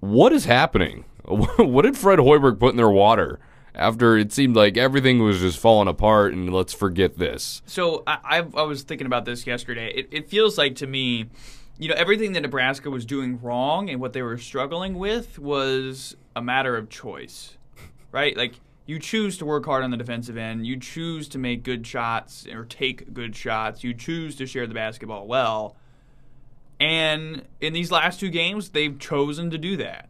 [0.00, 1.04] What is happening?
[1.24, 3.38] what did Fred Hoiberg put in their water
[3.74, 7.62] after it seemed like everything was just falling apart and let's forget this?
[7.66, 9.92] So I, I, I was thinking about this yesterday.
[9.94, 11.26] It, it feels like to me,
[11.78, 16.16] you know, everything that Nebraska was doing wrong and what they were struggling with was
[16.34, 17.56] a matter of choice,
[18.12, 18.36] right?
[18.36, 18.54] Like
[18.88, 22.46] you choose to work hard on the defensive end, you choose to make good shots
[22.50, 25.76] or take good shots, you choose to share the basketball well.
[26.80, 30.08] And in these last two games, they've chosen to do that.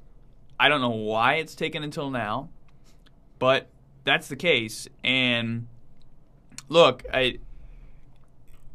[0.60, 2.50] I don't know why it's taken until now,
[3.40, 3.68] but
[4.04, 4.86] that's the case.
[5.02, 5.66] And
[6.68, 7.40] look, I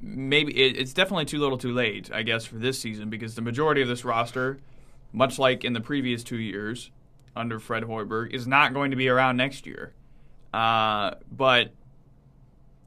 [0.02, 3.42] maybe it, it's definitely too little, too late, I guess, for this season because the
[3.42, 4.60] majority of this roster,
[5.14, 6.92] much like in the previous two years
[7.36, 9.94] under Fred Hoiberg, is not going to be around next year.
[10.54, 11.72] Uh, but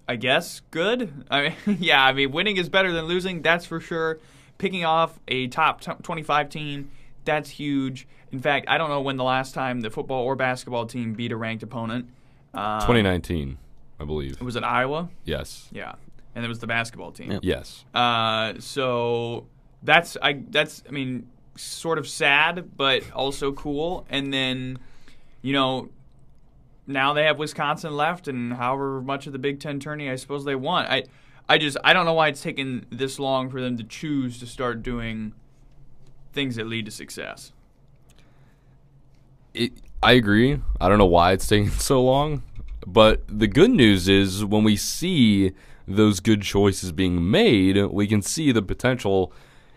[0.08, 1.12] I guess good.
[1.30, 3.42] I mean, yeah, I mean, winning is better than losing.
[3.42, 4.18] That's for sure.
[4.58, 6.90] Picking off a top 25 team,
[7.24, 8.06] that's huge.
[8.32, 11.32] In fact, I don't know when the last time the football or basketball team beat
[11.32, 12.08] a ranked opponent.
[12.54, 13.58] Um, 2019,
[14.00, 14.32] I believe.
[14.32, 15.10] It was it Iowa?
[15.24, 15.68] Yes.
[15.72, 15.94] Yeah,
[16.34, 17.38] and it was the basketball team.
[17.42, 17.84] Yes.
[17.94, 19.46] Uh, so
[19.82, 24.06] that's I that's I mean sort of sad, but also cool.
[24.08, 24.78] And then,
[25.42, 25.90] you know,
[26.86, 30.44] now they have Wisconsin left, and however much of the Big Ten tourney I suppose
[30.44, 30.88] they want.
[30.88, 31.04] I
[31.48, 34.46] I just I don't know why it's taken this long for them to choose to
[34.46, 35.32] start doing
[36.32, 37.52] things that lead to success.
[39.54, 40.60] It, I agree.
[40.80, 42.42] I don't know why it's taking so long,
[42.86, 45.52] but the good news is when we see
[45.88, 49.32] those good choices being made, we can see the potential.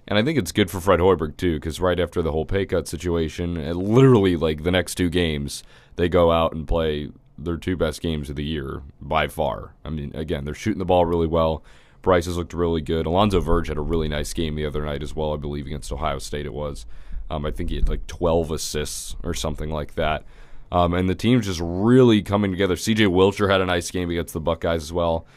[0.09, 2.65] And I think it's good for Fred Hoiberg too, because right after the whole pay
[2.65, 5.63] cut situation, it literally like the next two games,
[5.97, 9.75] they go out and play their two best games of the year by far.
[9.85, 11.63] I mean, again, they're shooting the ball really well.
[12.01, 13.05] Bryce has looked really good.
[13.05, 15.91] Alonzo Verge had a really nice game the other night as well, I believe, against
[15.91, 16.87] Ohio State it was.
[17.29, 20.23] Um, I think he had like 12 assists or something like that.
[20.71, 22.75] Um, and the team's just really coming together.
[22.75, 25.27] CJ Wilcher had a nice game against the Buckeyes as well.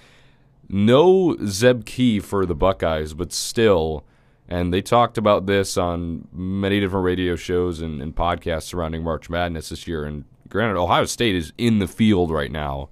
[0.69, 4.05] No Zed Key for the Buckeyes, but still,
[4.53, 9.31] and they talked about this on many different radio shows and, and podcasts surrounding March
[9.31, 10.05] Madness this year.
[10.05, 12.91] And granted, Ohio State is in the field right now,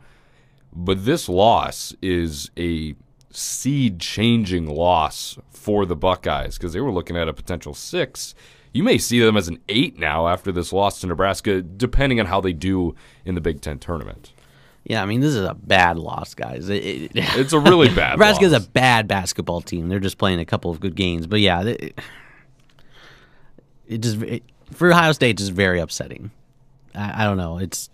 [0.72, 2.94] but this loss is a
[3.30, 8.34] seed changing loss for the Buckeyes because they were looking at a potential six.
[8.72, 12.24] You may see them as an eight now after this loss to Nebraska, depending on
[12.24, 12.94] how they do
[13.26, 14.32] in the Big Ten tournament.
[14.84, 16.68] Yeah, I mean this is a bad loss, guys.
[16.68, 18.12] It, it, It's a really bad loss.
[18.18, 18.66] Nebraska's loss.
[18.66, 19.88] a bad basketball team.
[19.88, 21.98] They're just playing a couple of good games, but yeah, it,
[23.86, 24.18] it just
[24.72, 26.30] for Ohio State, it's just very upsetting.
[26.94, 27.58] I, I don't know.
[27.58, 27.90] It's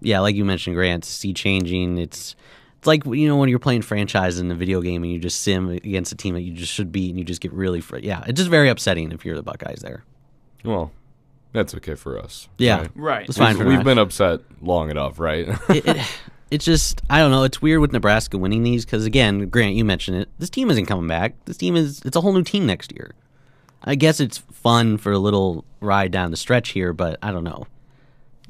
[0.00, 1.04] yeah, like you mentioned, Grant.
[1.04, 1.98] See changing.
[1.98, 2.36] It's
[2.78, 5.40] it's like you know when you're playing franchise in a video game and you just
[5.42, 7.98] sim against a team that you just should beat and you just get really fr-
[7.98, 8.22] yeah.
[8.26, 10.04] It's just very upsetting if you're the Buckeyes there.
[10.64, 10.90] Well,
[11.56, 12.48] that's okay for us.
[12.58, 12.90] Yeah, right?
[12.94, 13.28] Right.
[13.28, 15.48] It's fine We've, we've been upset long enough, right?
[15.68, 16.06] it, it,
[16.50, 17.44] it's just I don't know.
[17.44, 20.28] It's weird with Nebraska winning these because again, Grant, you mentioned it.
[20.38, 21.34] This team isn't coming back.
[21.46, 23.12] This team is it's a whole new team next year.
[23.82, 27.44] I guess it's fun for a little ride down the stretch here, but I don't
[27.44, 27.66] know.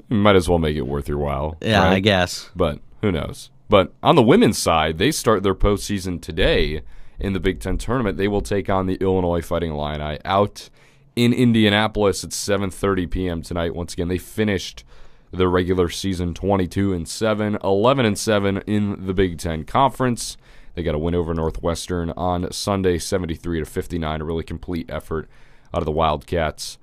[0.09, 1.57] you might as well make it worth your while.
[1.61, 1.95] Yeah, right?
[1.95, 2.51] I guess.
[2.57, 3.51] But who knows?
[3.69, 6.83] But on the women's side, they start their postseason today
[7.19, 8.17] in the Big Ten tournament.
[8.17, 10.71] They will take on the Illinois Fighting Illini out
[11.17, 13.43] in Indianapolis at 7:30 p.m.
[13.43, 13.75] tonight.
[13.75, 14.85] Once again, they finished
[15.33, 20.37] the regular season 22 and 7, 11 and 7 in the Big Ten Conference.
[20.75, 24.21] They got a win over Northwestern on Sunday, 73 to 59.
[24.21, 25.29] A really complete effort
[25.73, 26.79] out of the Wildcats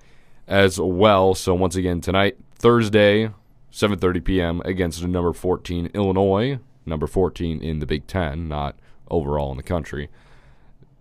[0.48, 1.36] as well.
[1.36, 3.30] So once again tonight, Thursday,
[3.72, 4.62] 7:30 p.m.
[4.66, 8.76] against number 14 Illinois, number 14 in the Big 10, not
[9.10, 10.10] overall in the country.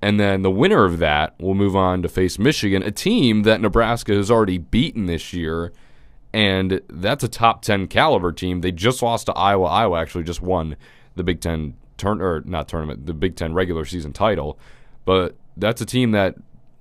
[0.03, 3.61] And then the winner of that will move on to face Michigan, a team that
[3.61, 5.73] Nebraska has already beaten this year,
[6.35, 8.63] and that's a top 10 caliber team.
[8.63, 9.67] They just lost to Iowa.
[9.67, 10.77] Iowa actually just won
[11.15, 14.59] the Big 10 turn or not tournament, the Big 10 regular season title.
[15.05, 16.35] But that's a team that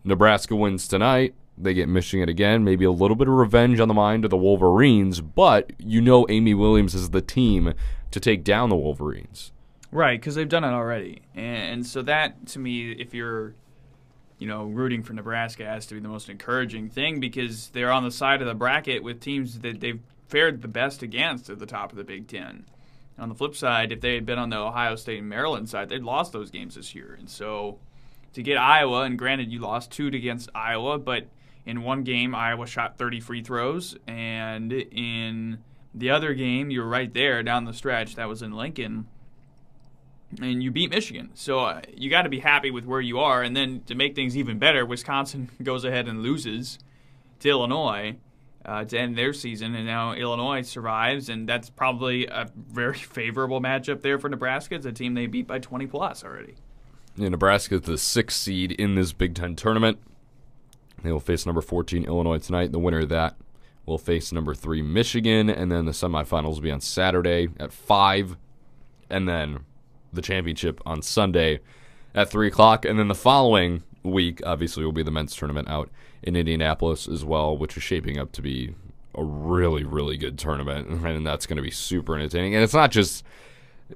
[0.04, 1.36] Nebraska wins tonight.
[1.58, 4.38] They get Michigan again, maybe a little bit of revenge on the mind of the
[4.38, 7.74] Wolverines, but you know Amy Williams is the team
[8.10, 9.52] to take down the Wolverines.
[9.92, 13.56] Right, because they've done it already, and, so that to me, if you're,
[14.40, 18.06] you know, rooting for Nebraska, has to be the most encouraging thing because they're on
[18.06, 20.00] the side of the bracket with teams that they've
[20.30, 22.66] fared the best against at the top of the Big Ten.
[23.20, 25.90] On the flip side, if they had been on the Ohio State and Maryland side,
[25.90, 27.78] they'd lost those games this year, and so
[28.32, 31.28] to get Iowa, and granted you lost two against Iowa, but
[31.66, 35.58] in one game Iowa shot 30 free throws, and in
[35.94, 38.16] the other game you're right there down the stretch.
[38.16, 39.08] That was in Lincoln
[40.40, 41.32] and you beat Michigan.
[41.34, 43.42] So uh, you got to be happy with where you are.
[43.42, 46.80] And then to make things even better, Wisconsin goes ahead and loses
[47.40, 48.16] to Illinois
[48.66, 53.60] uh, to end their season, and now Illinois survives, and that's probably a very favorable
[53.60, 54.76] matchup there for Nebraska.
[54.76, 56.56] It's a team they beat by 20 plus already.
[57.16, 60.00] Yeah, Nebraska is the sixth seed in this Big Ten tournament.
[61.04, 62.72] They will face number 14 Illinois tonight.
[62.72, 63.36] The winner of that
[63.86, 68.38] will face number three Michigan, and then the semifinals will be on Saturday at five,
[69.10, 69.66] and then
[70.14, 71.60] the championship on Sunday
[72.14, 75.90] at three o'clock, and then the following week, obviously, will be the men's tournament out
[76.24, 78.76] in Indianapolis as well, which is shaping up to be
[79.16, 82.56] a really, really good tournament, and that's going to be super entertaining.
[82.56, 83.24] And it's not just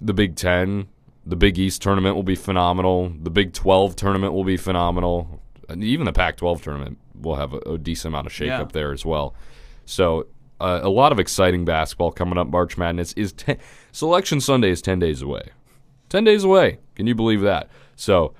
[0.01, 0.87] the Big Ten.
[1.25, 3.11] The Big East tournament will be phenomenal.
[3.21, 5.41] The Big 12 tournament will be phenomenal.
[5.67, 8.67] And even the Pac 12 tournament will have a, a decent amount of shakeup Yeah.
[8.71, 9.33] there as well.
[9.85, 10.27] So,
[10.61, 12.47] uh, a lot of exciting basketball coming up.
[12.47, 13.57] March Madness is ten,
[13.91, 15.49] Selection Sunday is 10 days away.
[16.09, 16.79] 10 days away.
[16.95, 17.69] Can you believe that?
[17.95, 18.33] So,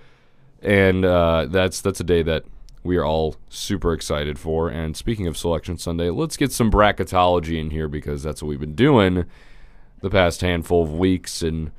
[0.61, 2.43] and uh, that's that's a day that
[2.83, 4.69] we are all super excited for.
[4.69, 8.59] And speaking of Selection Sunday, let's get some bracketology in here because that's what we've
[8.59, 9.25] been doing
[10.01, 11.41] the past handful of weeks.
[11.41, 11.71] And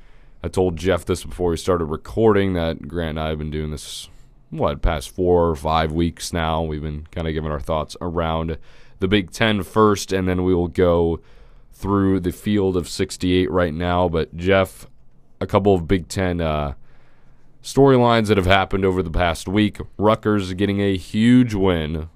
[0.43, 3.71] I told Jeff this before we started recording that Grant and I have been doing
[3.71, 4.09] this
[4.49, 6.61] what past four or five weeks now.
[6.61, 8.57] We've been kind of giving our thoughts around
[8.99, 11.19] the Big Ten first, and then we will go
[11.71, 14.09] through the field of 68 right now.
[14.09, 14.87] But Jeff,
[15.39, 16.73] a couple of Big Ten uh,
[17.63, 19.79] storylines that have happened over the past week.
[19.97, 22.09] Rutgers getting a huge win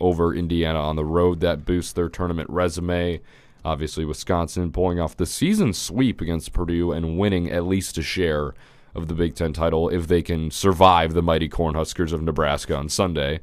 [0.00, 3.20] over Indiana on the road that boosts their tournament resume.
[3.64, 8.54] Obviously, Wisconsin pulling off the season sweep against Purdue and winning at least a share
[8.94, 12.88] of the Big Ten title if they can survive the mighty Cornhuskers of Nebraska on
[12.88, 13.40] Sunday.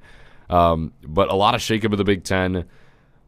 [0.49, 2.65] Um, but a lot of shakeup of the Big Ten.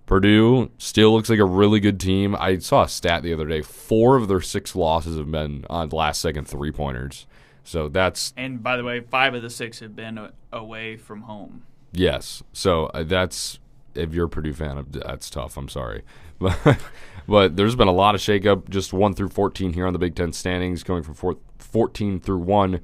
[0.08, 2.36] Purdue still looks like a really good team.
[2.40, 3.62] I saw a stat the other day.
[3.62, 7.28] Four of their six losses have been on last second three pointers.
[7.64, 11.64] So that's And by the way, five of the six have been away from home.
[11.92, 12.42] yes.
[12.54, 13.60] So uh, that's
[13.94, 15.58] if you're a Purdue fan, that's tough.
[15.58, 16.04] I'm sorry,
[16.40, 16.58] but
[17.28, 18.70] but there's been a lot of shakeup.
[18.70, 22.38] Just one through 14 here on the Big Ten standings, going from four, 14 through
[22.40, 22.80] one.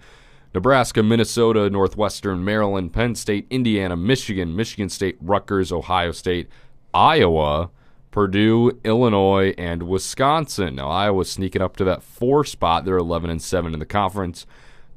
[0.53, 6.47] Nebraska, Minnesota, Northwestern, Maryland, Penn State, Indiana, Michigan, Michigan State, Rutgers, Ohio State,
[6.93, 7.69] Iowa,
[8.11, 10.75] Purdue, Illinois, and Wisconsin.
[10.75, 12.85] Now Iowa's sneaking up to that four spot.
[12.85, 14.45] They're 11 and 7 in the conference.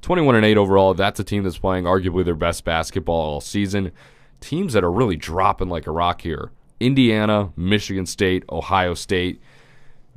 [0.02, 0.94] 21 and 8 overall.
[0.94, 3.92] That's a team that's playing arguably their best basketball all season.
[4.40, 6.52] Teams that are really dropping like a rock here.
[6.78, 9.40] Indiana, Michigan State, Ohio State.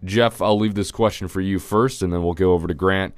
[0.04, 3.14] Jeff, I'll leave this question for you first, and then we'll go over to Grant.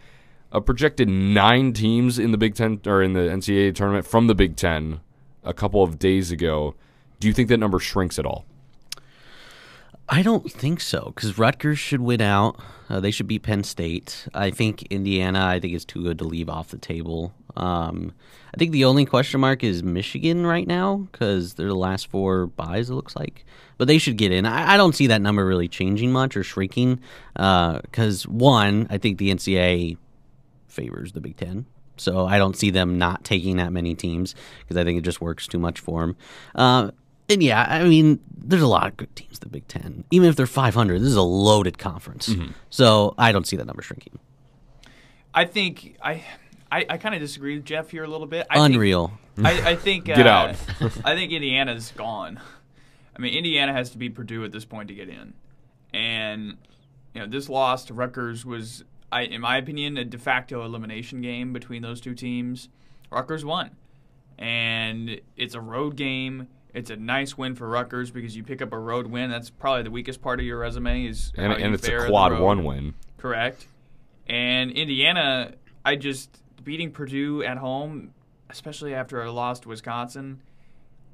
[0.51, 4.35] A projected nine teams in the Big Ten or in the NCAA tournament from the
[4.35, 4.99] Big Ten
[5.43, 6.75] a couple of days ago.
[7.19, 8.45] Do you think that number shrinks at all?
[10.13, 12.59] I don't think so because Rutgers should win out.
[12.89, 14.27] Uh, they should beat Penn State.
[14.33, 15.45] I think Indiana.
[15.45, 17.33] I think is too good to leave off the table.
[17.55, 18.11] Um,
[18.53, 22.47] I think the only question mark is Michigan right now because they're the last four
[22.47, 22.89] byes.
[22.89, 23.45] It looks like,
[23.77, 24.45] but they should get in.
[24.45, 26.99] I, I don't see that number really changing much or shrinking
[27.33, 29.97] because one, I think the NCAA
[30.67, 31.67] favors the Big Ten.
[31.95, 35.21] So I don't see them not taking that many teams because I think it just
[35.21, 36.17] works too much for them.
[36.55, 36.91] Uh,
[37.31, 39.33] and yeah, I mean, there's a lot of good teams.
[39.37, 42.33] in The Big Ten, even if they're 500, this is a loaded conference.
[42.69, 44.19] So I don't see that number shrinking.
[45.33, 46.23] I think I
[46.71, 48.47] I, I kind of disagree with Jeff here a little bit.
[48.49, 49.13] I think- Unreal.
[49.43, 50.55] I, I think Get uh, out.
[51.05, 52.39] I think Indiana's gone.
[53.15, 55.33] I mean, Indiana has to beat Purdue at this point to get in,
[55.93, 56.57] and
[57.13, 61.21] you know this loss to Rutgers was, I, in my opinion, a de facto elimination
[61.21, 62.69] game between those two teams.
[63.09, 63.71] Rutgers won,
[64.37, 66.47] and it's a road game.
[66.73, 69.29] It's a nice win for Rutgers because you pick up a road win.
[69.29, 72.63] That's probably the weakest part of your resume is And, and it's a quad one
[72.63, 72.93] win.
[73.17, 73.67] Correct.
[74.27, 75.53] And Indiana,
[75.83, 76.29] I just
[76.63, 78.13] beating Purdue at home,
[78.49, 80.41] especially after a loss to Wisconsin,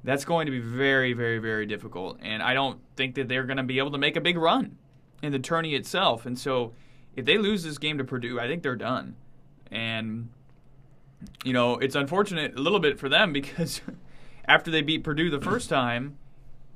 [0.04, 2.18] that's going to be very, very, very difficult.
[2.22, 4.78] And I don't think that they're going to be able to make a big run
[5.22, 6.24] in the tourney itself.
[6.24, 6.72] And so
[7.16, 9.16] if they lose this game to Purdue, I think they're done.
[9.70, 10.28] And
[11.44, 13.80] you know, it's unfortunate a little bit for them because
[14.48, 16.18] after they beat Purdue the first time,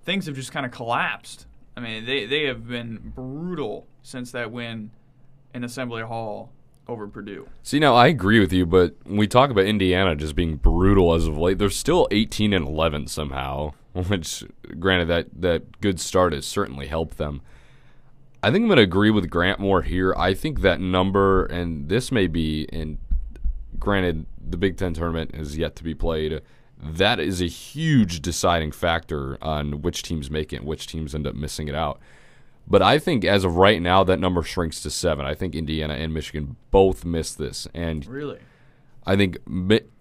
[0.05, 1.47] things have just kind of collapsed.
[1.77, 4.91] I mean, they, they have been brutal since that win
[5.55, 6.53] in Assembly Hall
[6.87, 7.49] over Purdue.
[7.63, 11.27] See, now I agree with you, but we talk about Indiana just being brutal as
[11.27, 13.73] of late, they're still 18 and 11 somehow.
[13.93, 14.45] Which,
[14.81, 17.43] granted, that that good start has certainly helped them.
[18.43, 20.15] I think I'm going to agree with Grant more here.
[20.17, 22.97] I think that number, and this may be, and
[23.79, 26.41] granted, the Big Ten tournament is yet to be played.
[26.83, 31.27] That is a huge deciding factor on which teams make it, and which teams end
[31.27, 32.01] up missing it out.
[32.67, 35.25] But I think as of right now, that number shrinks to seven.
[35.25, 38.39] I think Indiana and Michigan both miss this, and Really?
[39.07, 39.39] I think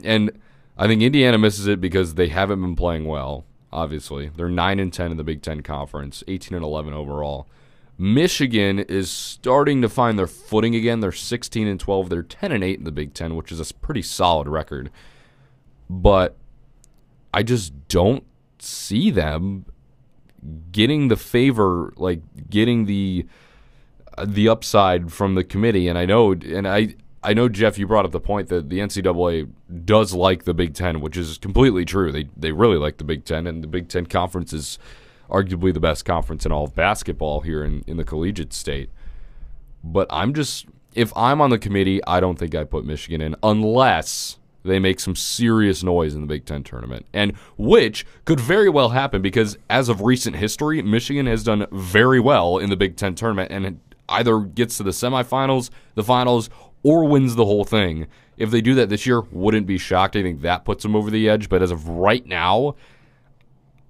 [0.03, 0.31] and
[0.77, 3.45] I think Indiana misses it because they haven't been playing well.
[3.71, 7.47] Obviously, they're nine and ten in the Big Ten conference, eighteen and eleven overall.
[7.97, 10.99] Michigan is starting to find their footing again.
[10.99, 12.09] They're sixteen and twelve.
[12.09, 14.91] They're ten and eight in the Big Ten, which is a pretty solid record.
[15.89, 16.37] But
[17.33, 18.23] I just don't
[18.59, 19.65] see them
[20.71, 23.27] getting the favor, like getting the
[24.17, 25.87] uh, the upside from the committee.
[25.87, 28.79] And I know, and I I know Jeff, you brought up the point that the
[28.79, 29.49] NCAA
[29.85, 32.11] does like the Big Ten, which is completely true.
[32.11, 34.79] They they really like the Big Ten, and the Big Ten conference is
[35.29, 38.89] arguably the best conference in all of basketball here in, in the collegiate state.
[39.83, 43.35] But I'm just if I'm on the committee, I don't think I put Michigan in
[43.43, 47.05] unless they make some serious noise in the Big Ten tournament.
[47.13, 52.19] And which could very well happen because as of recent history, Michigan has done very
[52.19, 53.75] well in the Big Ten tournament and it
[54.09, 56.49] either gets to the semifinals, the finals,
[56.83, 58.07] or wins the whole thing.
[58.37, 60.15] If they do that this year, wouldn't be shocked.
[60.15, 61.47] I think that puts them over the edge.
[61.49, 62.75] But as of right now,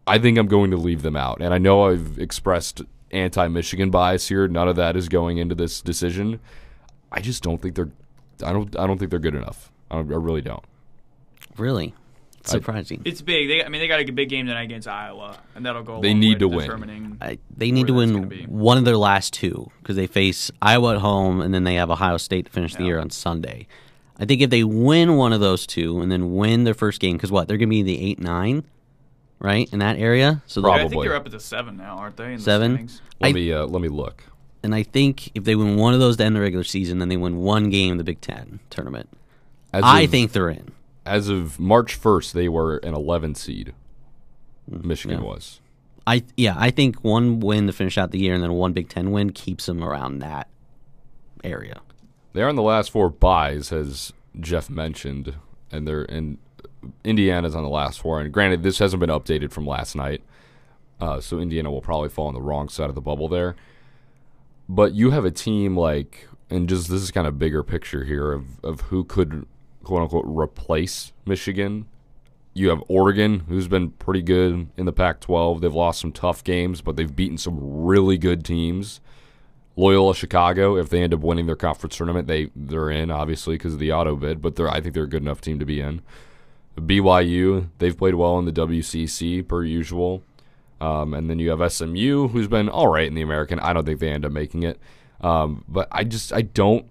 [0.05, 1.41] I think I'm going to leave them out.
[1.41, 4.47] And I know I've expressed anti-Michigan bias here.
[4.47, 6.39] None of that is going into this decision.
[7.11, 7.91] I just don't think they're.
[8.43, 8.77] I don't.
[8.77, 9.71] I don't think they're good enough.
[9.91, 10.63] I, I really don't.
[11.57, 11.93] Really
[12.43, 13.01] surprising.
[13.05, 13.47] It's big.
[13.49, 16.01] They, I mean, they got a big game tonight against Iowa, and that'll go.
[16.01, 17.17] They need to win.
[17.21, 21.01] I, they need to win one of their last two because they face Iowa at
[21.01, 23.67] home and then they have Ohio State to finish the year on Sunday.
[24.17, 27.17] I think if they win one of those two and then win their first game,
[27.17, 28.63] because what they're going to be in the eight nine,
[29.39, 30.41] right in that area.
[30.45, 31.07] So I they'll- think Probably.
[31.07, 32.33] they're up at the seven now, aren't they?
[32.33, 32.71] in Seven?
[32.73, 33.01] standings?
[33.19, 33.51] Let I- me.
[33.51, 34.23] Uh, let me look.
[34.63, 37.09] and I think if they win one of those to end the regular season, then
[37.09, 39.09] they win one game in the Big Ten tournament.
[39.73, 40.71] As I of- think they're in.
[41.05, 43.73] as of March 1st, they were an 11 seed.
[44.67, 45.25] Michigan yeah.
[45.25, 45.59] was.
[46.07, 48.89] I yeah, I think one win to finish out the year and then one Big
[48.89, 50.47] Ten win keeps them around that
[51.43, 51.81] area.
[52.33, 55.35] They are in the last four byes, as Jeff mentioned,
[55.71, 56.37] and they're in
[57.03, 58.19] Indiana's on the last four.
[58.19, 60.23] And granted, this hasn't been updated from last night,
[60.99, 63.55] uh, so Indiana will probably fall on the wrong side of the bubble there.
[64.67, 68.31] But you have a team like, and just this is kind of bigger picture here
[68.31, 69.45] of of who could
[69.83, 71.87] quote unquote replace Michigan.
[72.53, 75.61] You have Oregon, who's been pretty good in the Pac-12.
[75.61, 78.99] They've lost some tough games, but they've beaten some really good teams.
[79.77, 83.73] Loyola Chicago, if they end up winning their conference tournament, they they're in obviously because
[83.73, 85.79] of the auto bid, but they're I think they're a good enough team to be
[85.79, 86.01] in.
[86.77, 90.23] BYU, they've played well in the WCC per usual,
[90.79, 93.59] um, and then you have SMU, who's been all right in the American.
[93.59, 94.79] I don't think they end up making it,
[95.21, 96.85] um, but I just I don't.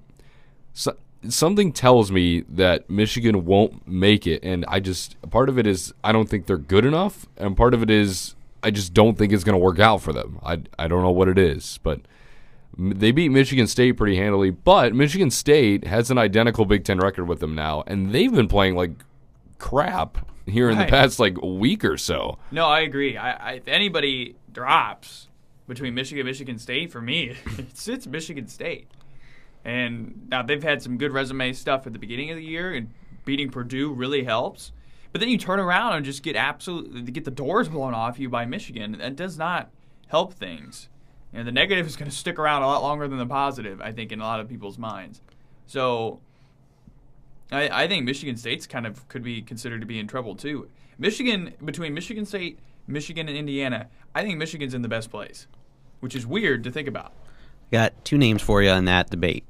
[0.72, 0.97] So,
[1.28, 5.92] something tells me that Michigan won't make it, and I just part of it is
[6.02, 9.32] I don't think they're good enough, and part of it is I just don't think
[9.32, 10.38] it's going to work out for them.
[10.42, 12.00] I I don't know what it is, but
[12.78, 14.50] they beat Michigan State pretty handily.
[14.50, 18.48] But Michigan State has an identical Big Ten record with them now, and they've been
[18.48, 18.92] playing like
[19.58, 22.38] crap here in the past like week or so.
[22.50, 23.16] No, I agree.
[23.16, 25.28] I, I if anybody drops
[25.68, 28.88] between Michigan and Michigan State, for me, it's it's Michigan State.
[29.64, 32.90] And now they've had some good resume stuff at the beginning of the year, and
[33.24, 34.72] beating Purdue really helps.
[35.12, 38.28] But then you turn around and just get absolutely get the doors blown off you
[38.28, 38.96] by Michigan.
[38.98, 39.70] That does not
[40.08, 40.88] help things.
[41.32, 43.92] And the negative is going to stick around a lot longer than the positive, I
[43.92, 45.20] think, in a lot of people's minds.
[45.66, 46.20] So
[47.52, 50.68] I, I think Michigan State's kind of could be considered to be in trouble too.
[50.98, 55.46] Michigan between Michigan State, Michigan, and Indiana, I think Michigan's in the best place,
[56.00, 57.12] which is weird to think about.
[57.70, 59.44] Got two names for you in that debate.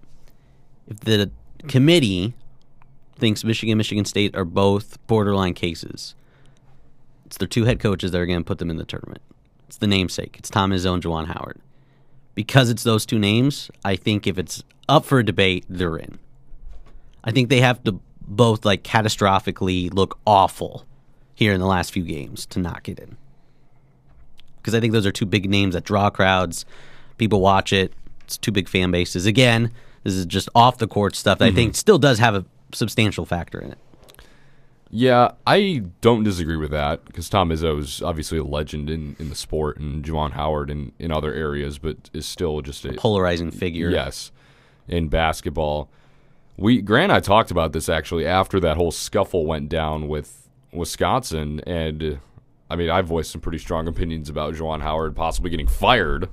[0.91, 1.31] If the
[1.69, 2.35] committee
[3.17, 6.15] thinks Michigan, Michigan State are both borderline cases,
[7.25, 9.23] it's their two head coaches that are going to put them in the tournament.
[9.69, 10.35] It's the namesake.
[10.37, 11.61] It's Tom Izzo and Juwan Howard.
[12.35, 16.19] Because it's those two names, I think if it's up for a debate, they're in.
[17.23, 20.87] I think they have to both like catastrophically look awful
[21.35, 23.17] here in the last few games to not get in.
[24.57, 26.65] Because I think those are two big names that draw crowds.
[27.17, 27.93] People watch it.
[28.25, 29.25] It's two big fan bases.
[29.27, 29.71] Again,
[30.03, 31.77] this is just off the court stuff that I think mm-hmm.
[31.77, 33.79] still does have a substantial factor in it.
[34.93, 39.29] Yeah, I don't disagree with that because Tom Izzo is obviously a legend in, in
[39.29, 43.53] the sport and Juwan Howard in, in other areas, but is still just a Polarizing
[43.53, 43.91] figure.
[43.91, 44.33] yes
[44.91, 45.89] in basketball.
[46.59, 50.49] We Grant and I talked about this actually after that whole scuffle went down with
[50.73, 52.21] Wisconsin, and
[52.69, 56.29] I mean I voiced some pretty strong opinions about Juwan Howard possibly getting fired.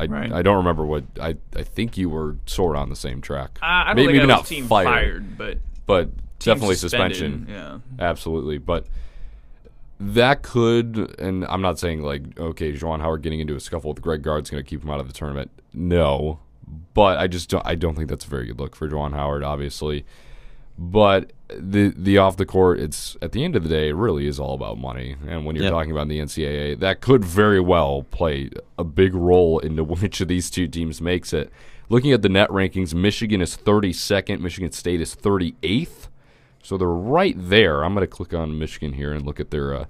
[0.00, 0.32] I, Right.
[0.32, 3.58] I don't remember what I I think you were sort of on the same track.
[3.62, 7.46] I, I don't maybe think maybe not team fired, fired, but but definitely suspended, suspension.
[7.48, 7.78] Yeah.
[7.98, 8.86] Absolutely, but
[10.00, 14.02] that could, and I'm not saying like, okay, Juwan Howard getting into a scuffle with
[14.02, 15.50] Greg Gard's going to keep him out of the tournament.
[15.74, 16.40] No,
[16.94, 19.44] but I just don't, I don't think that's a very good look for Juwan Howard,
[19.44, 20.06] obviously.
[20.82, 24.26] But the the off the court, it's at the end of the day, it really
[24.26, 25.14] is all about money.
[25.28, 25.72] And when you're Yep.
[25.74, 30.28] talking about the NCAA, that could very well play a big role into which of
[30.28, 31.52] these two teams makes it.
[31.90, 36.08] Looking at the net rankings, Michigan is 32nd, Michigan State is 38th.
[36.62, 37.82] So they're right there.
[37.84, 39.84] I'm going to click on Michigan here and look at their uh,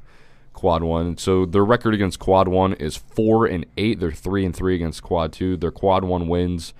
[0.54, 1.16] quad one.
[1.18, 4.00] So their record against quad one is four and eight.
[4.00, 5.56] They're three and three against quad two.
[5.56, 6.74] Their quad one wins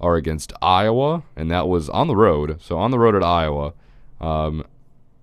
[0.00, 2.60] are against Iowa, and that was on the road.
[2.60, 3.72] So on the road at Iowa,
[4.20, 4.64] um,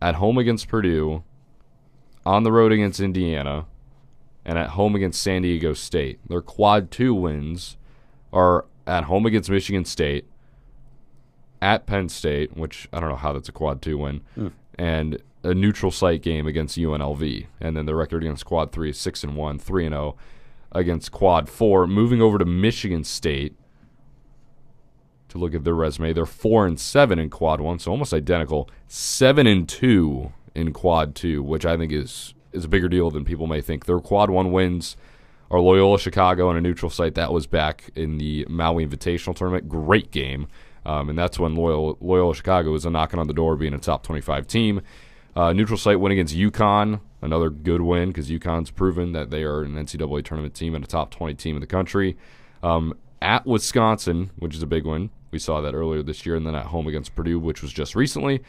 [0.02, 1.24] at home against Purdue,
[2.26, 3.66] on the road against Indiana,
[4.46, 6.20] and at home against San Diego State.
[6.28, 7.78] Their quad two wins
[8.32, 10.26] are at home against Michigan State,
[11.62, 14.22] at Penn State, which I don't know how that's a quad two win,
[14.78, 17.46] and a neutral site game against UNLV.
[17.62, 20.18] And then the record against quad three is six and one, three and zero
[20.72, 21.86] against quad four.
[21.88, 23.56] Moving over to Michigan State
[25.34, 28.70] to look at their resume, they're four and seven in quad one, so almost identical.
[28.88, 33.26] Seven and two in quad two, which I think is is a bigger deal than
[33.26, 33.86] people may think.
[33.86, 34.96] Their quad one wins
[35.50, 37.16] are Loyola Chicago on a neutral site.
[37.16, 39.68] That was back in the Maui Invitational Tournament.
[39.68, 40.48] Great game.
[40.86, 44.04] Um, and that's when Loyola, Loyola Chicago was knocking on the door being a top
[44.04, 44.82] 25 team.
[45.36, 49.64] Uh, neutral site win against UConn, another good win because UConn's proven that they are
[49.64, 52.16] an NCAA tournament team and a top 20 team in the country.
[52.62, 55.10] Um, at Wisconsin, which is a big win.
[55.34, 56.36] We saw that earlier this year.
[56.36, 58.42] And then at home against Purdue, which was just recently.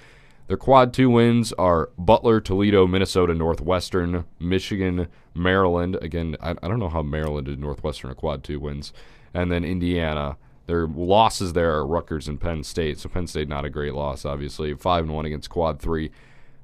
[0.47, 5.97] Their quad two wins are Butler, Toledo, Minnesota, Northwestern, Michigan, Maryland.
[6.03, 8.93] Again, I, I don't know how Maryland and Northwestern are quad two wins.
[9.32, 10.37] And then Indiana.
[10.66, 12.99] Their losses there are Rutgers and Penn State.
[12.99, 14.72] So Penn State not a great loss, obviously.
[14.74, 16.11] Five and one against quad three.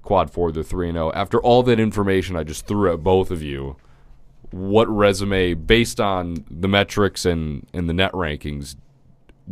[0.02, 1.12] Quad four, they're three and zero.
[1.12, 3.76] After all that information I just threw at both of you,
[4.50, 8.76] what resume, based on the metrics and, and the net rankings,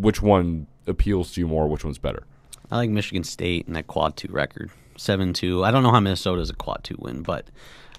[0.00, 1.68] which one appeals to you more?
[1.68, 2.24] Which one's better?
[2.70, 5.64] I like Michigan State and that quad two record, seven two.
[5.64, 7.46] I don't know how Minnesota's a quad two win, but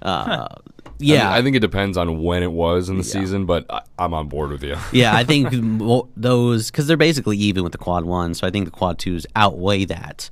[0.02, 0.47] uh,
[1.00, 3.82] yeah, I, I think it depends on when it was in the season, but I,
[3.97, 4.78] I'm on board with you.
[4.91, 5.50] yeah, I think
[6.18, 9.26] those because they're basically even with the quad one, so I think the quad twos
[9.36, 10.30] outweigh that.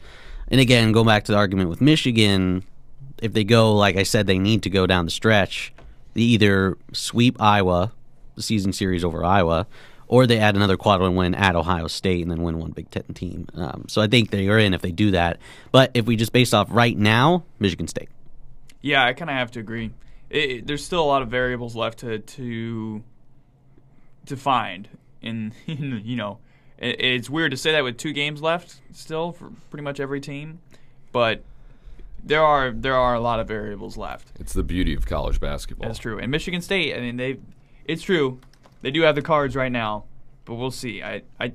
[0.50, 2.64] And again, go back to the argument with Michigan.
[3.22, 5.74] If they go, like I said, they need to go down the stretch.
[6.14, 7.92] They either sweep Iowa,
[8.36, 9.68] the season series over Iowa,
[10.08, 12.90] or they add another quad one win at Ohio State and then win one Big
[12.92, 13.48] Ten team.
[13.54, 15.40] Um, so I think they are in if they do that.
[15.72, 18.10] But if we just based off right now, Michigan State.
[18.82, 19.92] Yeah, I kind of have to agree.
[20.30, 23.04] It, it- there's still a lot of variables left to to
[24.26, 24.90] to find,
[25.22, 26.40] in, in you know,
[26.78, 30.20] it, it's weird to say that with two games left still for pretty much every
[30.22, 30.60] team,
[31.12, 31.44] but
[32.24, 34.32] there are there are a lot of variables left.
[34.40, 35.88] It's the beauty of college basketball.
[35.88, 36.20] That's true.
[36.20, 37.38] And Michigan State, I mean, they
[37.86, 38.40] it's true.
[38.88, 40.06] They do have the cards right now,
[40.46, 41.04] but we'll see.
[41.04, 41.52] I I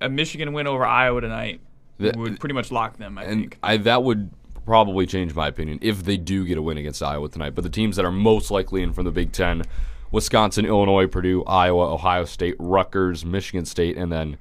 [0.00, 1.60] a Michigan win over Iowa tonight
[1.98, 3.58] The- would pretty much lock them, I and think.
[3.62, 4.30] I, that would
[4.64, 7.54] probably change my opinion if they do get a win against Iowa tonight.
[7.54, 9.64] But the teams that are most likely in from the Big Ten:
[10.10, 14.38] Wisconsin, Illinois, Purdue, Iowa, Ohio State, Rutgers, Michigan State, and then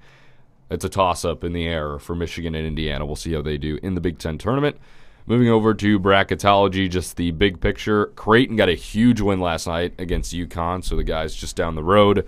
[0.70, 3.06] it's a toss-up in the air for Michigan and Indiana.
[3.06, 4.78] We'll see how they do in the Big Ten tournament.
[5.26, 8.08] Moving over to bracketology, just the big picture.
[8.08, 11.84] Creighton got a huge win last night against UConn, so the guys just down the
[11.84, 12.28] road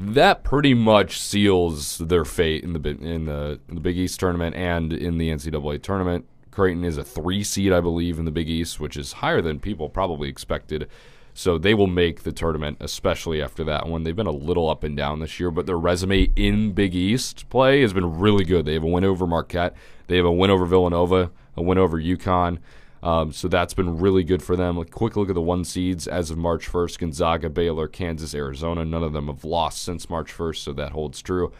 [0.00, 4.56] that pretty much seals their fate in the in the in the Big East tournament
[4.56, 6.26] and in the NCAA tournament.
[6.50, 9.60] Creighton is a three seed, I believe, in the Big East, which is higher than
[9.60, 10.88] people probably expected.
[11.32, 14.02] So they will make the tournament, especially after that one.
[14.02, 17.48] They've been a little up and down this year, but their resume in Big East
[17.50, 18.64] play has been really good.
[18.64, 19.76] They have a win over Marquette,
[20.08, 22.58] they have a win over Villanova, a win over UConn.
[23.02, 24.76] Um, so that's been really good for them.
[24.76, 28.84] A quick look at the one seeds as of March 1st Gonzaga, Baylor, Kansas, Arizona.
[28.84, 31.52] None of them have lost since March 1st, so that holds true.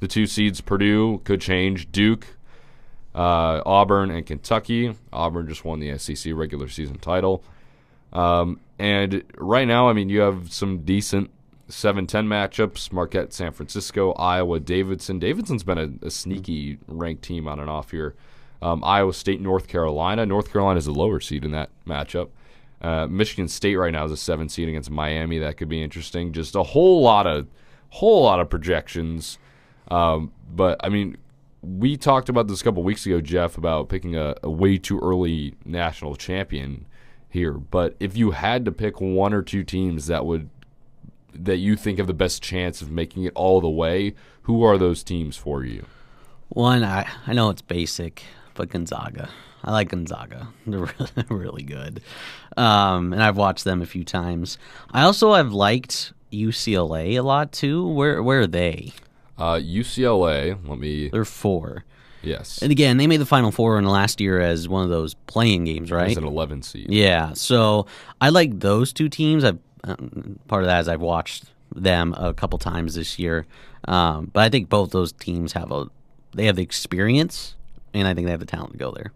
[0.00, 1.90] The two seeds, Purdue, could change.
[1.92, 2.26] Duke,
[3.14, 4.94] uh, Auburn, and Kentucky.
[5.12, 7.42] Auburn just won the SEC regular season title.
[8.12, 11.30] Um, and right now, I mean, you have some decent
[11.68, 15.18] 7 10 matchups Marquette, San Francisco, Iowa, Davidson.
[15.18, 18.14] Davidson's been a, a sneaky ranked team on and off here.
[18.62, 20.24] Um, Iowa State, North Carolina.
[20.24, 22.28] North Carolina is a lower seed in that matchup.
[22.80, 25.38] Uh, Michigan State right now is a seven seed against Miami.
[25.38, 26.32] That could be interesting.
[26.32, 27.48] Just a whole lot of
[27.90, 29.38] whole lot of projections.
[29.88, 31.16] Um, but I mean,
[31.62, 34.98] we talked about this a couple weeks ago, Jeff, about picking a, a way too
[35.00, 36.86] early national champion
[37.28, 37.52] here.
[37.52, 40.50] But if you had to pick one or two teams that would
[41.34, 44.76] that you think have the best chance of making it all the way, who are
[44.76, 45.86] those teams for you?
[46.48, 48.24] One, I, I know it's basic,
[48.54, 49.28] but Gonzaga.
[49.64, 50.48] I like Gonzaga.
[50.66, 52.02] They're really, really good,
[52.56, 54.58] um, and I've watched them a few times.
[54.90, 57.86] I also have liked UCLA a lot too.
[57.88, 58.92] Where where are they?
[59.38, 60.58] Uh, UCLA.
[60.68, 61.08] Let me.
[61.08, 61.84] They're four.
[62.22, 62.62] Yes.
[62.62, 65.14] And again, they made the Final Four in the last year as one of those
[65.26, 66.10] playing games, right?
[66.10, 66.86] As an 11 seed.
[66.88, 67.32] Yeah.
[67.32, 67.86] So
[68.20, 69.44] I like those two teams.
[69.44, 71.44] I've um, part of that is I've watched
[71.74, 73.46] them a couple times this year,
[73.88, 75.86] um, but I think both those teams have a
[76.34, 77.56] they have the experience,
[77.94, 79.12] and I think they have the talent to go there.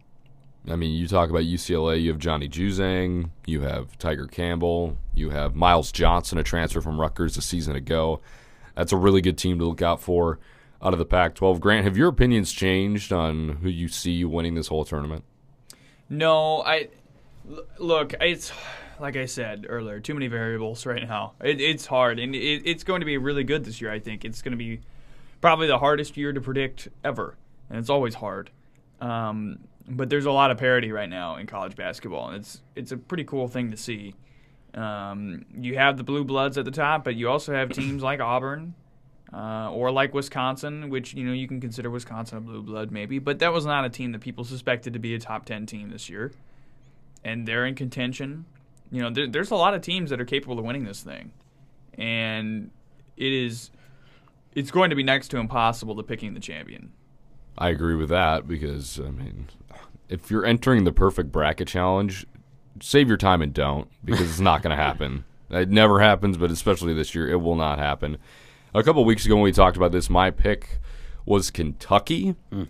[0.68, 5.30] I mean, you talk about UCLA, you have Johnny Juzang, you have Tiger Campbell, you
[5.30, 8.20] have Myles Johnson, a transfer from Rutgers a season ago.
[8.74, 10.40] That's a really good team to look out for
[10.82, 11.60] out of the Pac 12.
[11.60, 15.24] Grant, have your opinions changed on who you see winning this whole tournament?
[16.08, 16.88] No, I
[17.48, 18.14] l- look.
[18.20, 18.52] It's
[19.00, 20.00] like I said earlier.
[20.00, 21.32] Too many variables right now.
[21.42, 23.90] It, it's hard, and it, it's going to be really good this year.
[23.90, 24.80] I think it's going to be
[25.40, 27.36] probably the hardest year to predict ever,
[27.70, 28.50] and it's always hard.
[29.00, 32.92] Um, but there's a lot of parity right now in college basketball, and it's it's
[32.92, 34.14] a pretty cool thing to see.
[34.74, 38.20] Um, you have the blue bloods at the top, but you also have teams like
[38.20, 38.74] Auburn,
[39.32, 43.18] uh, or like Wisconsin, which you know you can consider Wisconsin a blue blood maybe,
[43.18, 45.90] but that was not a team that people suspected to be a top ten team
[45.90, 46.32] this year,
[47.24, 48.44] and they're in contention.
[48.90, 51.32] You know, there, there's a lot of teams that are capable of winning this thing,
[51.96, 52.70] and
[53.16, 53.70] it is
[54.54, 56.92] it's going to be next to impossible to picking the champion.
[57.58, 59.46] I agree with that because, I mean,
[60.08, 62.26] if you're entering the perfect bracket challenge,
[62.80, 65.24] save your time and don't because it's not going to happen.
[65.48, 68.18] It never happens, but especially this year, it will not happen.
[68.74, 70.80] A couple weeks ago when we talked about this, my pick
[71.24, 72.34] was Kentucky.
[72.50, 72.64] Hmm.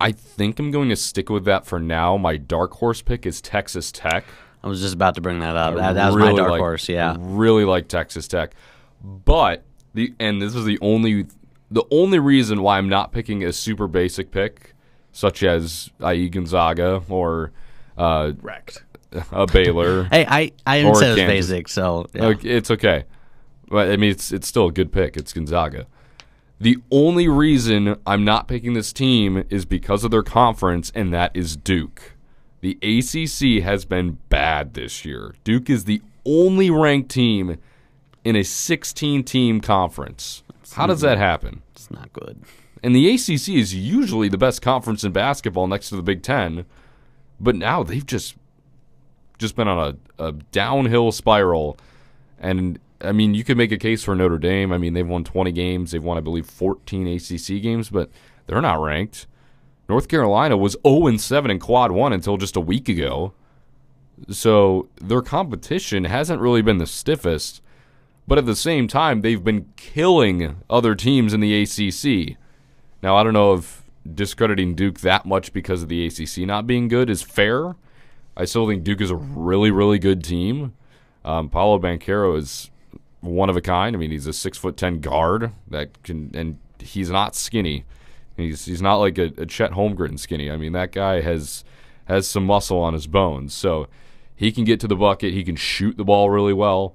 [0.00, 2.16] I think I'm going to stick with that for now.
[2.16, 4.24] My dark horse pick is Texas Tech.
[4.64, 5.76] I was just about to bring that up.
[5.76, 6.88] That, that was really my dark like- horse.
[6.88, 7.16] Yeah.
[7.20, 8.54] really like Texas Tech,
[9.00, 9.62] but
[9.94, 11.26] the and this is the only
[11.70, 14.74] the only reason why I'm not picking a super basic pick,
[15.12, 16.28] such as i.e.
[16.28, 17.52] Gonzaga or
[17.96, 18.84] uh, Wrecked.
[19.32, 20.04] a Baylor.
[20.10, 22.26] Hey, I I didn't say it was basic, so yeah.
[22.26, 23.04] Like, it's okay,
[23.68, 25.16] but I mean it's it's still a good pick.
[25.16, 25.86] It's Gonzaga.
[26.60, 31.30] The only reason I'm not picking this team is because of their conference, and that
[31.34, 32.12] is Duke.
[32.60, 35.34] The ACC has been bad this year.
[35.42, 37.56] Duke is the only ranked team
[38.24, 40.42] in a 16 team conference.
[40.72, 41.62] How does that happen?
[41.72, 42.42] it's not good.
[42.82, 46.64] And the ACC is usually the best conference in basketball next to the Big Ten,
[47.38, 48.36] but now they've just
[49.38, 51.78] just been on a, a downhill spiral.
[52.38, 54.72] And I mean, you could make a case for Notre Dame.
[54.72, 55.90] I mean, they've won 20 games.
[55.90, 58.10] They've won, I believe, 14 ACC games, but
[58.46, 59.26] they're not ranked.
[59.88, 63.32] North Carolina was 0 7 in quad one until just a week ago.
[64.28, 67.62] So their competition hasn't really been the stiffest,
[68.30, 72.36] but at the same time, they've been killing other teams in the ACC.
[73.02, 73.82] Now, I don't know if
[74.14, 77.74] discrediting Duke that much because of the ACC not being good is fair.
[78.36, 80.74] I still think Duke is a really, really good team.
[81.24, 82.70] Um, Paolo Banchero is
[83.18, 83.96] one of a kind.
[83.96, 87.84] I mean, he's a six foot ten guard that can, and he's not skinny.
[88.36, 90.52] He's he's not like a, a Chet Holmgren skinny.
[90.52, 91.64] I mean, that guy has
[92.04, 93.88] has some muscle on his bones, so
[94.36, 95.32] he can get to the bucket.
[95.32, 96.94] He can shoot the ball really well.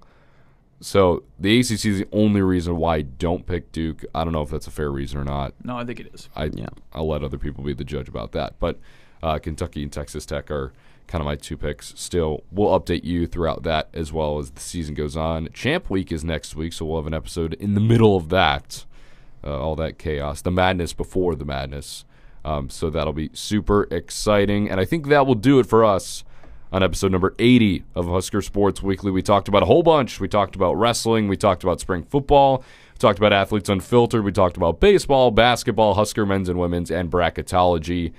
[0.81, 4.03] So the ACC is the only reason why I don't pick Duke.
[4.13, 5.53] I don't know if that's a fair reason or not.
[5.63, 6.29] No, I think it is.
[6.35, 6.69] I Yeah.
[6.93, 8.55] I'll let other people be the judge about that.
[8.59, 8.79] But
[9.23, 10.73] uh, Kentucky and Texas Tech are
[11.07, 11.93] kind of my two picks.
[11.95, 15.49] Still, we'll update you throughout that as well as the season goes on.
[15.53, 18.85] Champ Week is next week, so we'll have an episode in the middle of that.
[19.43, 22.03] Uh, all that chaos, the madness before the madness.
[22.43, 26.23] Um, so that'll be super exciting, and I think that will do it for us
[26.75, 29.09] on episode number 80 of Husker Sports Weekly.
[29.09, 30.19] We talked about a whole bunch.
[30.19, 31.29] We talked about wrestling.
[31.29, 32.65] We talked about spring football.
[32.93, 34.25] We talked about athletes unfiltered.
[34.25, 38.11] We talked about baseball, basketball, Husker men's and women's, and bracketology.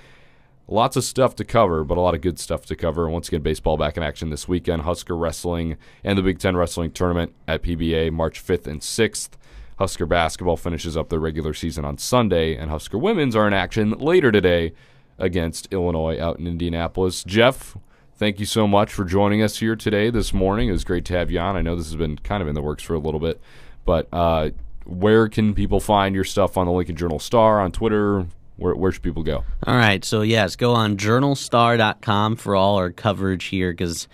[0.67, 3.07] Lots of stuff to cover, but a lot of good stuff to cover.
[3.07, 4.81] Once again, baseball back in action this weekend.
[4.81, 9.29] Husker wrestling and the Big Ten wrestling tournament at PBA March 5th and 6th.
[9.77, 13.91] Husker basketball finishes up their regular season on Sunday, and Husker women's are in action
[13.91, 14.73] later today
[15.19, 17.23] against Illinois out in Indianapolis.
[17.23, 17.77] Jeff,
[18.17, 20.69] thank you so much for joining us here today, this morning.
[20.69, 21.55] It was great to have you on.
[21.55, 23.39] I know this has been kind of in the works for a little bit,
[23.85, 24.49] but uh,
[24.85, 28.25] where can people find your stuff on the Lincoln Journal Star, on Twitter?
[28.57, 29.43] Where, where should people go?
[29.65, 34.07] All right, so yes, go on journalstar.com for all our coverage here because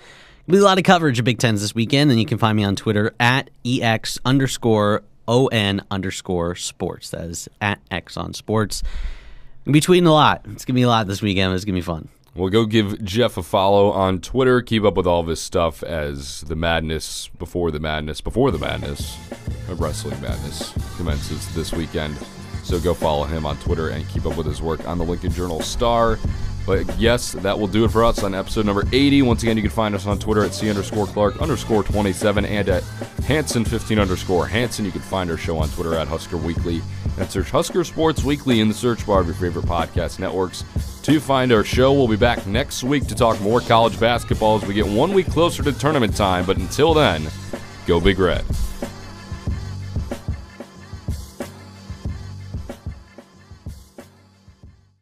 [0.47, 2.66] be a lot of coverage of Big Tens this weekend, and you can find me
[2.66, 7.12] on Twitter at ex underscore on underscore sports.
[7.12, 8.84] That is at x on sports.
[9.64, 10.41] Be tweeting a lot.
[10.49, 11.54] It's gonna be a lot this weekend.
[11.54, 12.10] It's gonna be fun.
[12.36, 14.64] Well, go give Jeff a follow on Twitter.
[14.64, 18.58] Keep up with all of his stuff as the madness before the madness before the
[18.58, 19.18] madness
[19.70, 22.18] of wrestling madness commences this weekend.
[22.64, 25.32] So go follow him on Twitter and keep up with his work on the Lincoln
[25.32, 26.18] Journal Star.
[26.66, 29.22] But yes, that will do it for us on episode number 80.
[29.22, 32.68] Once again, you can find us on Twitter at C underscore Clark underscore 27 and
[32.68, 32.84] at
[33.28, 34.86] Hanson 15 underscore Hanson.
[34.86, 36.82] You can find our show on Twitter at Husker Weekly
[37.20, 40.64] and search Husker Sports Weekly in the search bar of your favorite podcast networks
[41.04, 41.93] to find our show.
[41.93, 45.28] We'll be back next week to talk more college basketball as we get one week
[45.28, 46.45] closer to tournament time.
[46.45, 47.28] But until then,
[47.86, 48.45] go Big Red.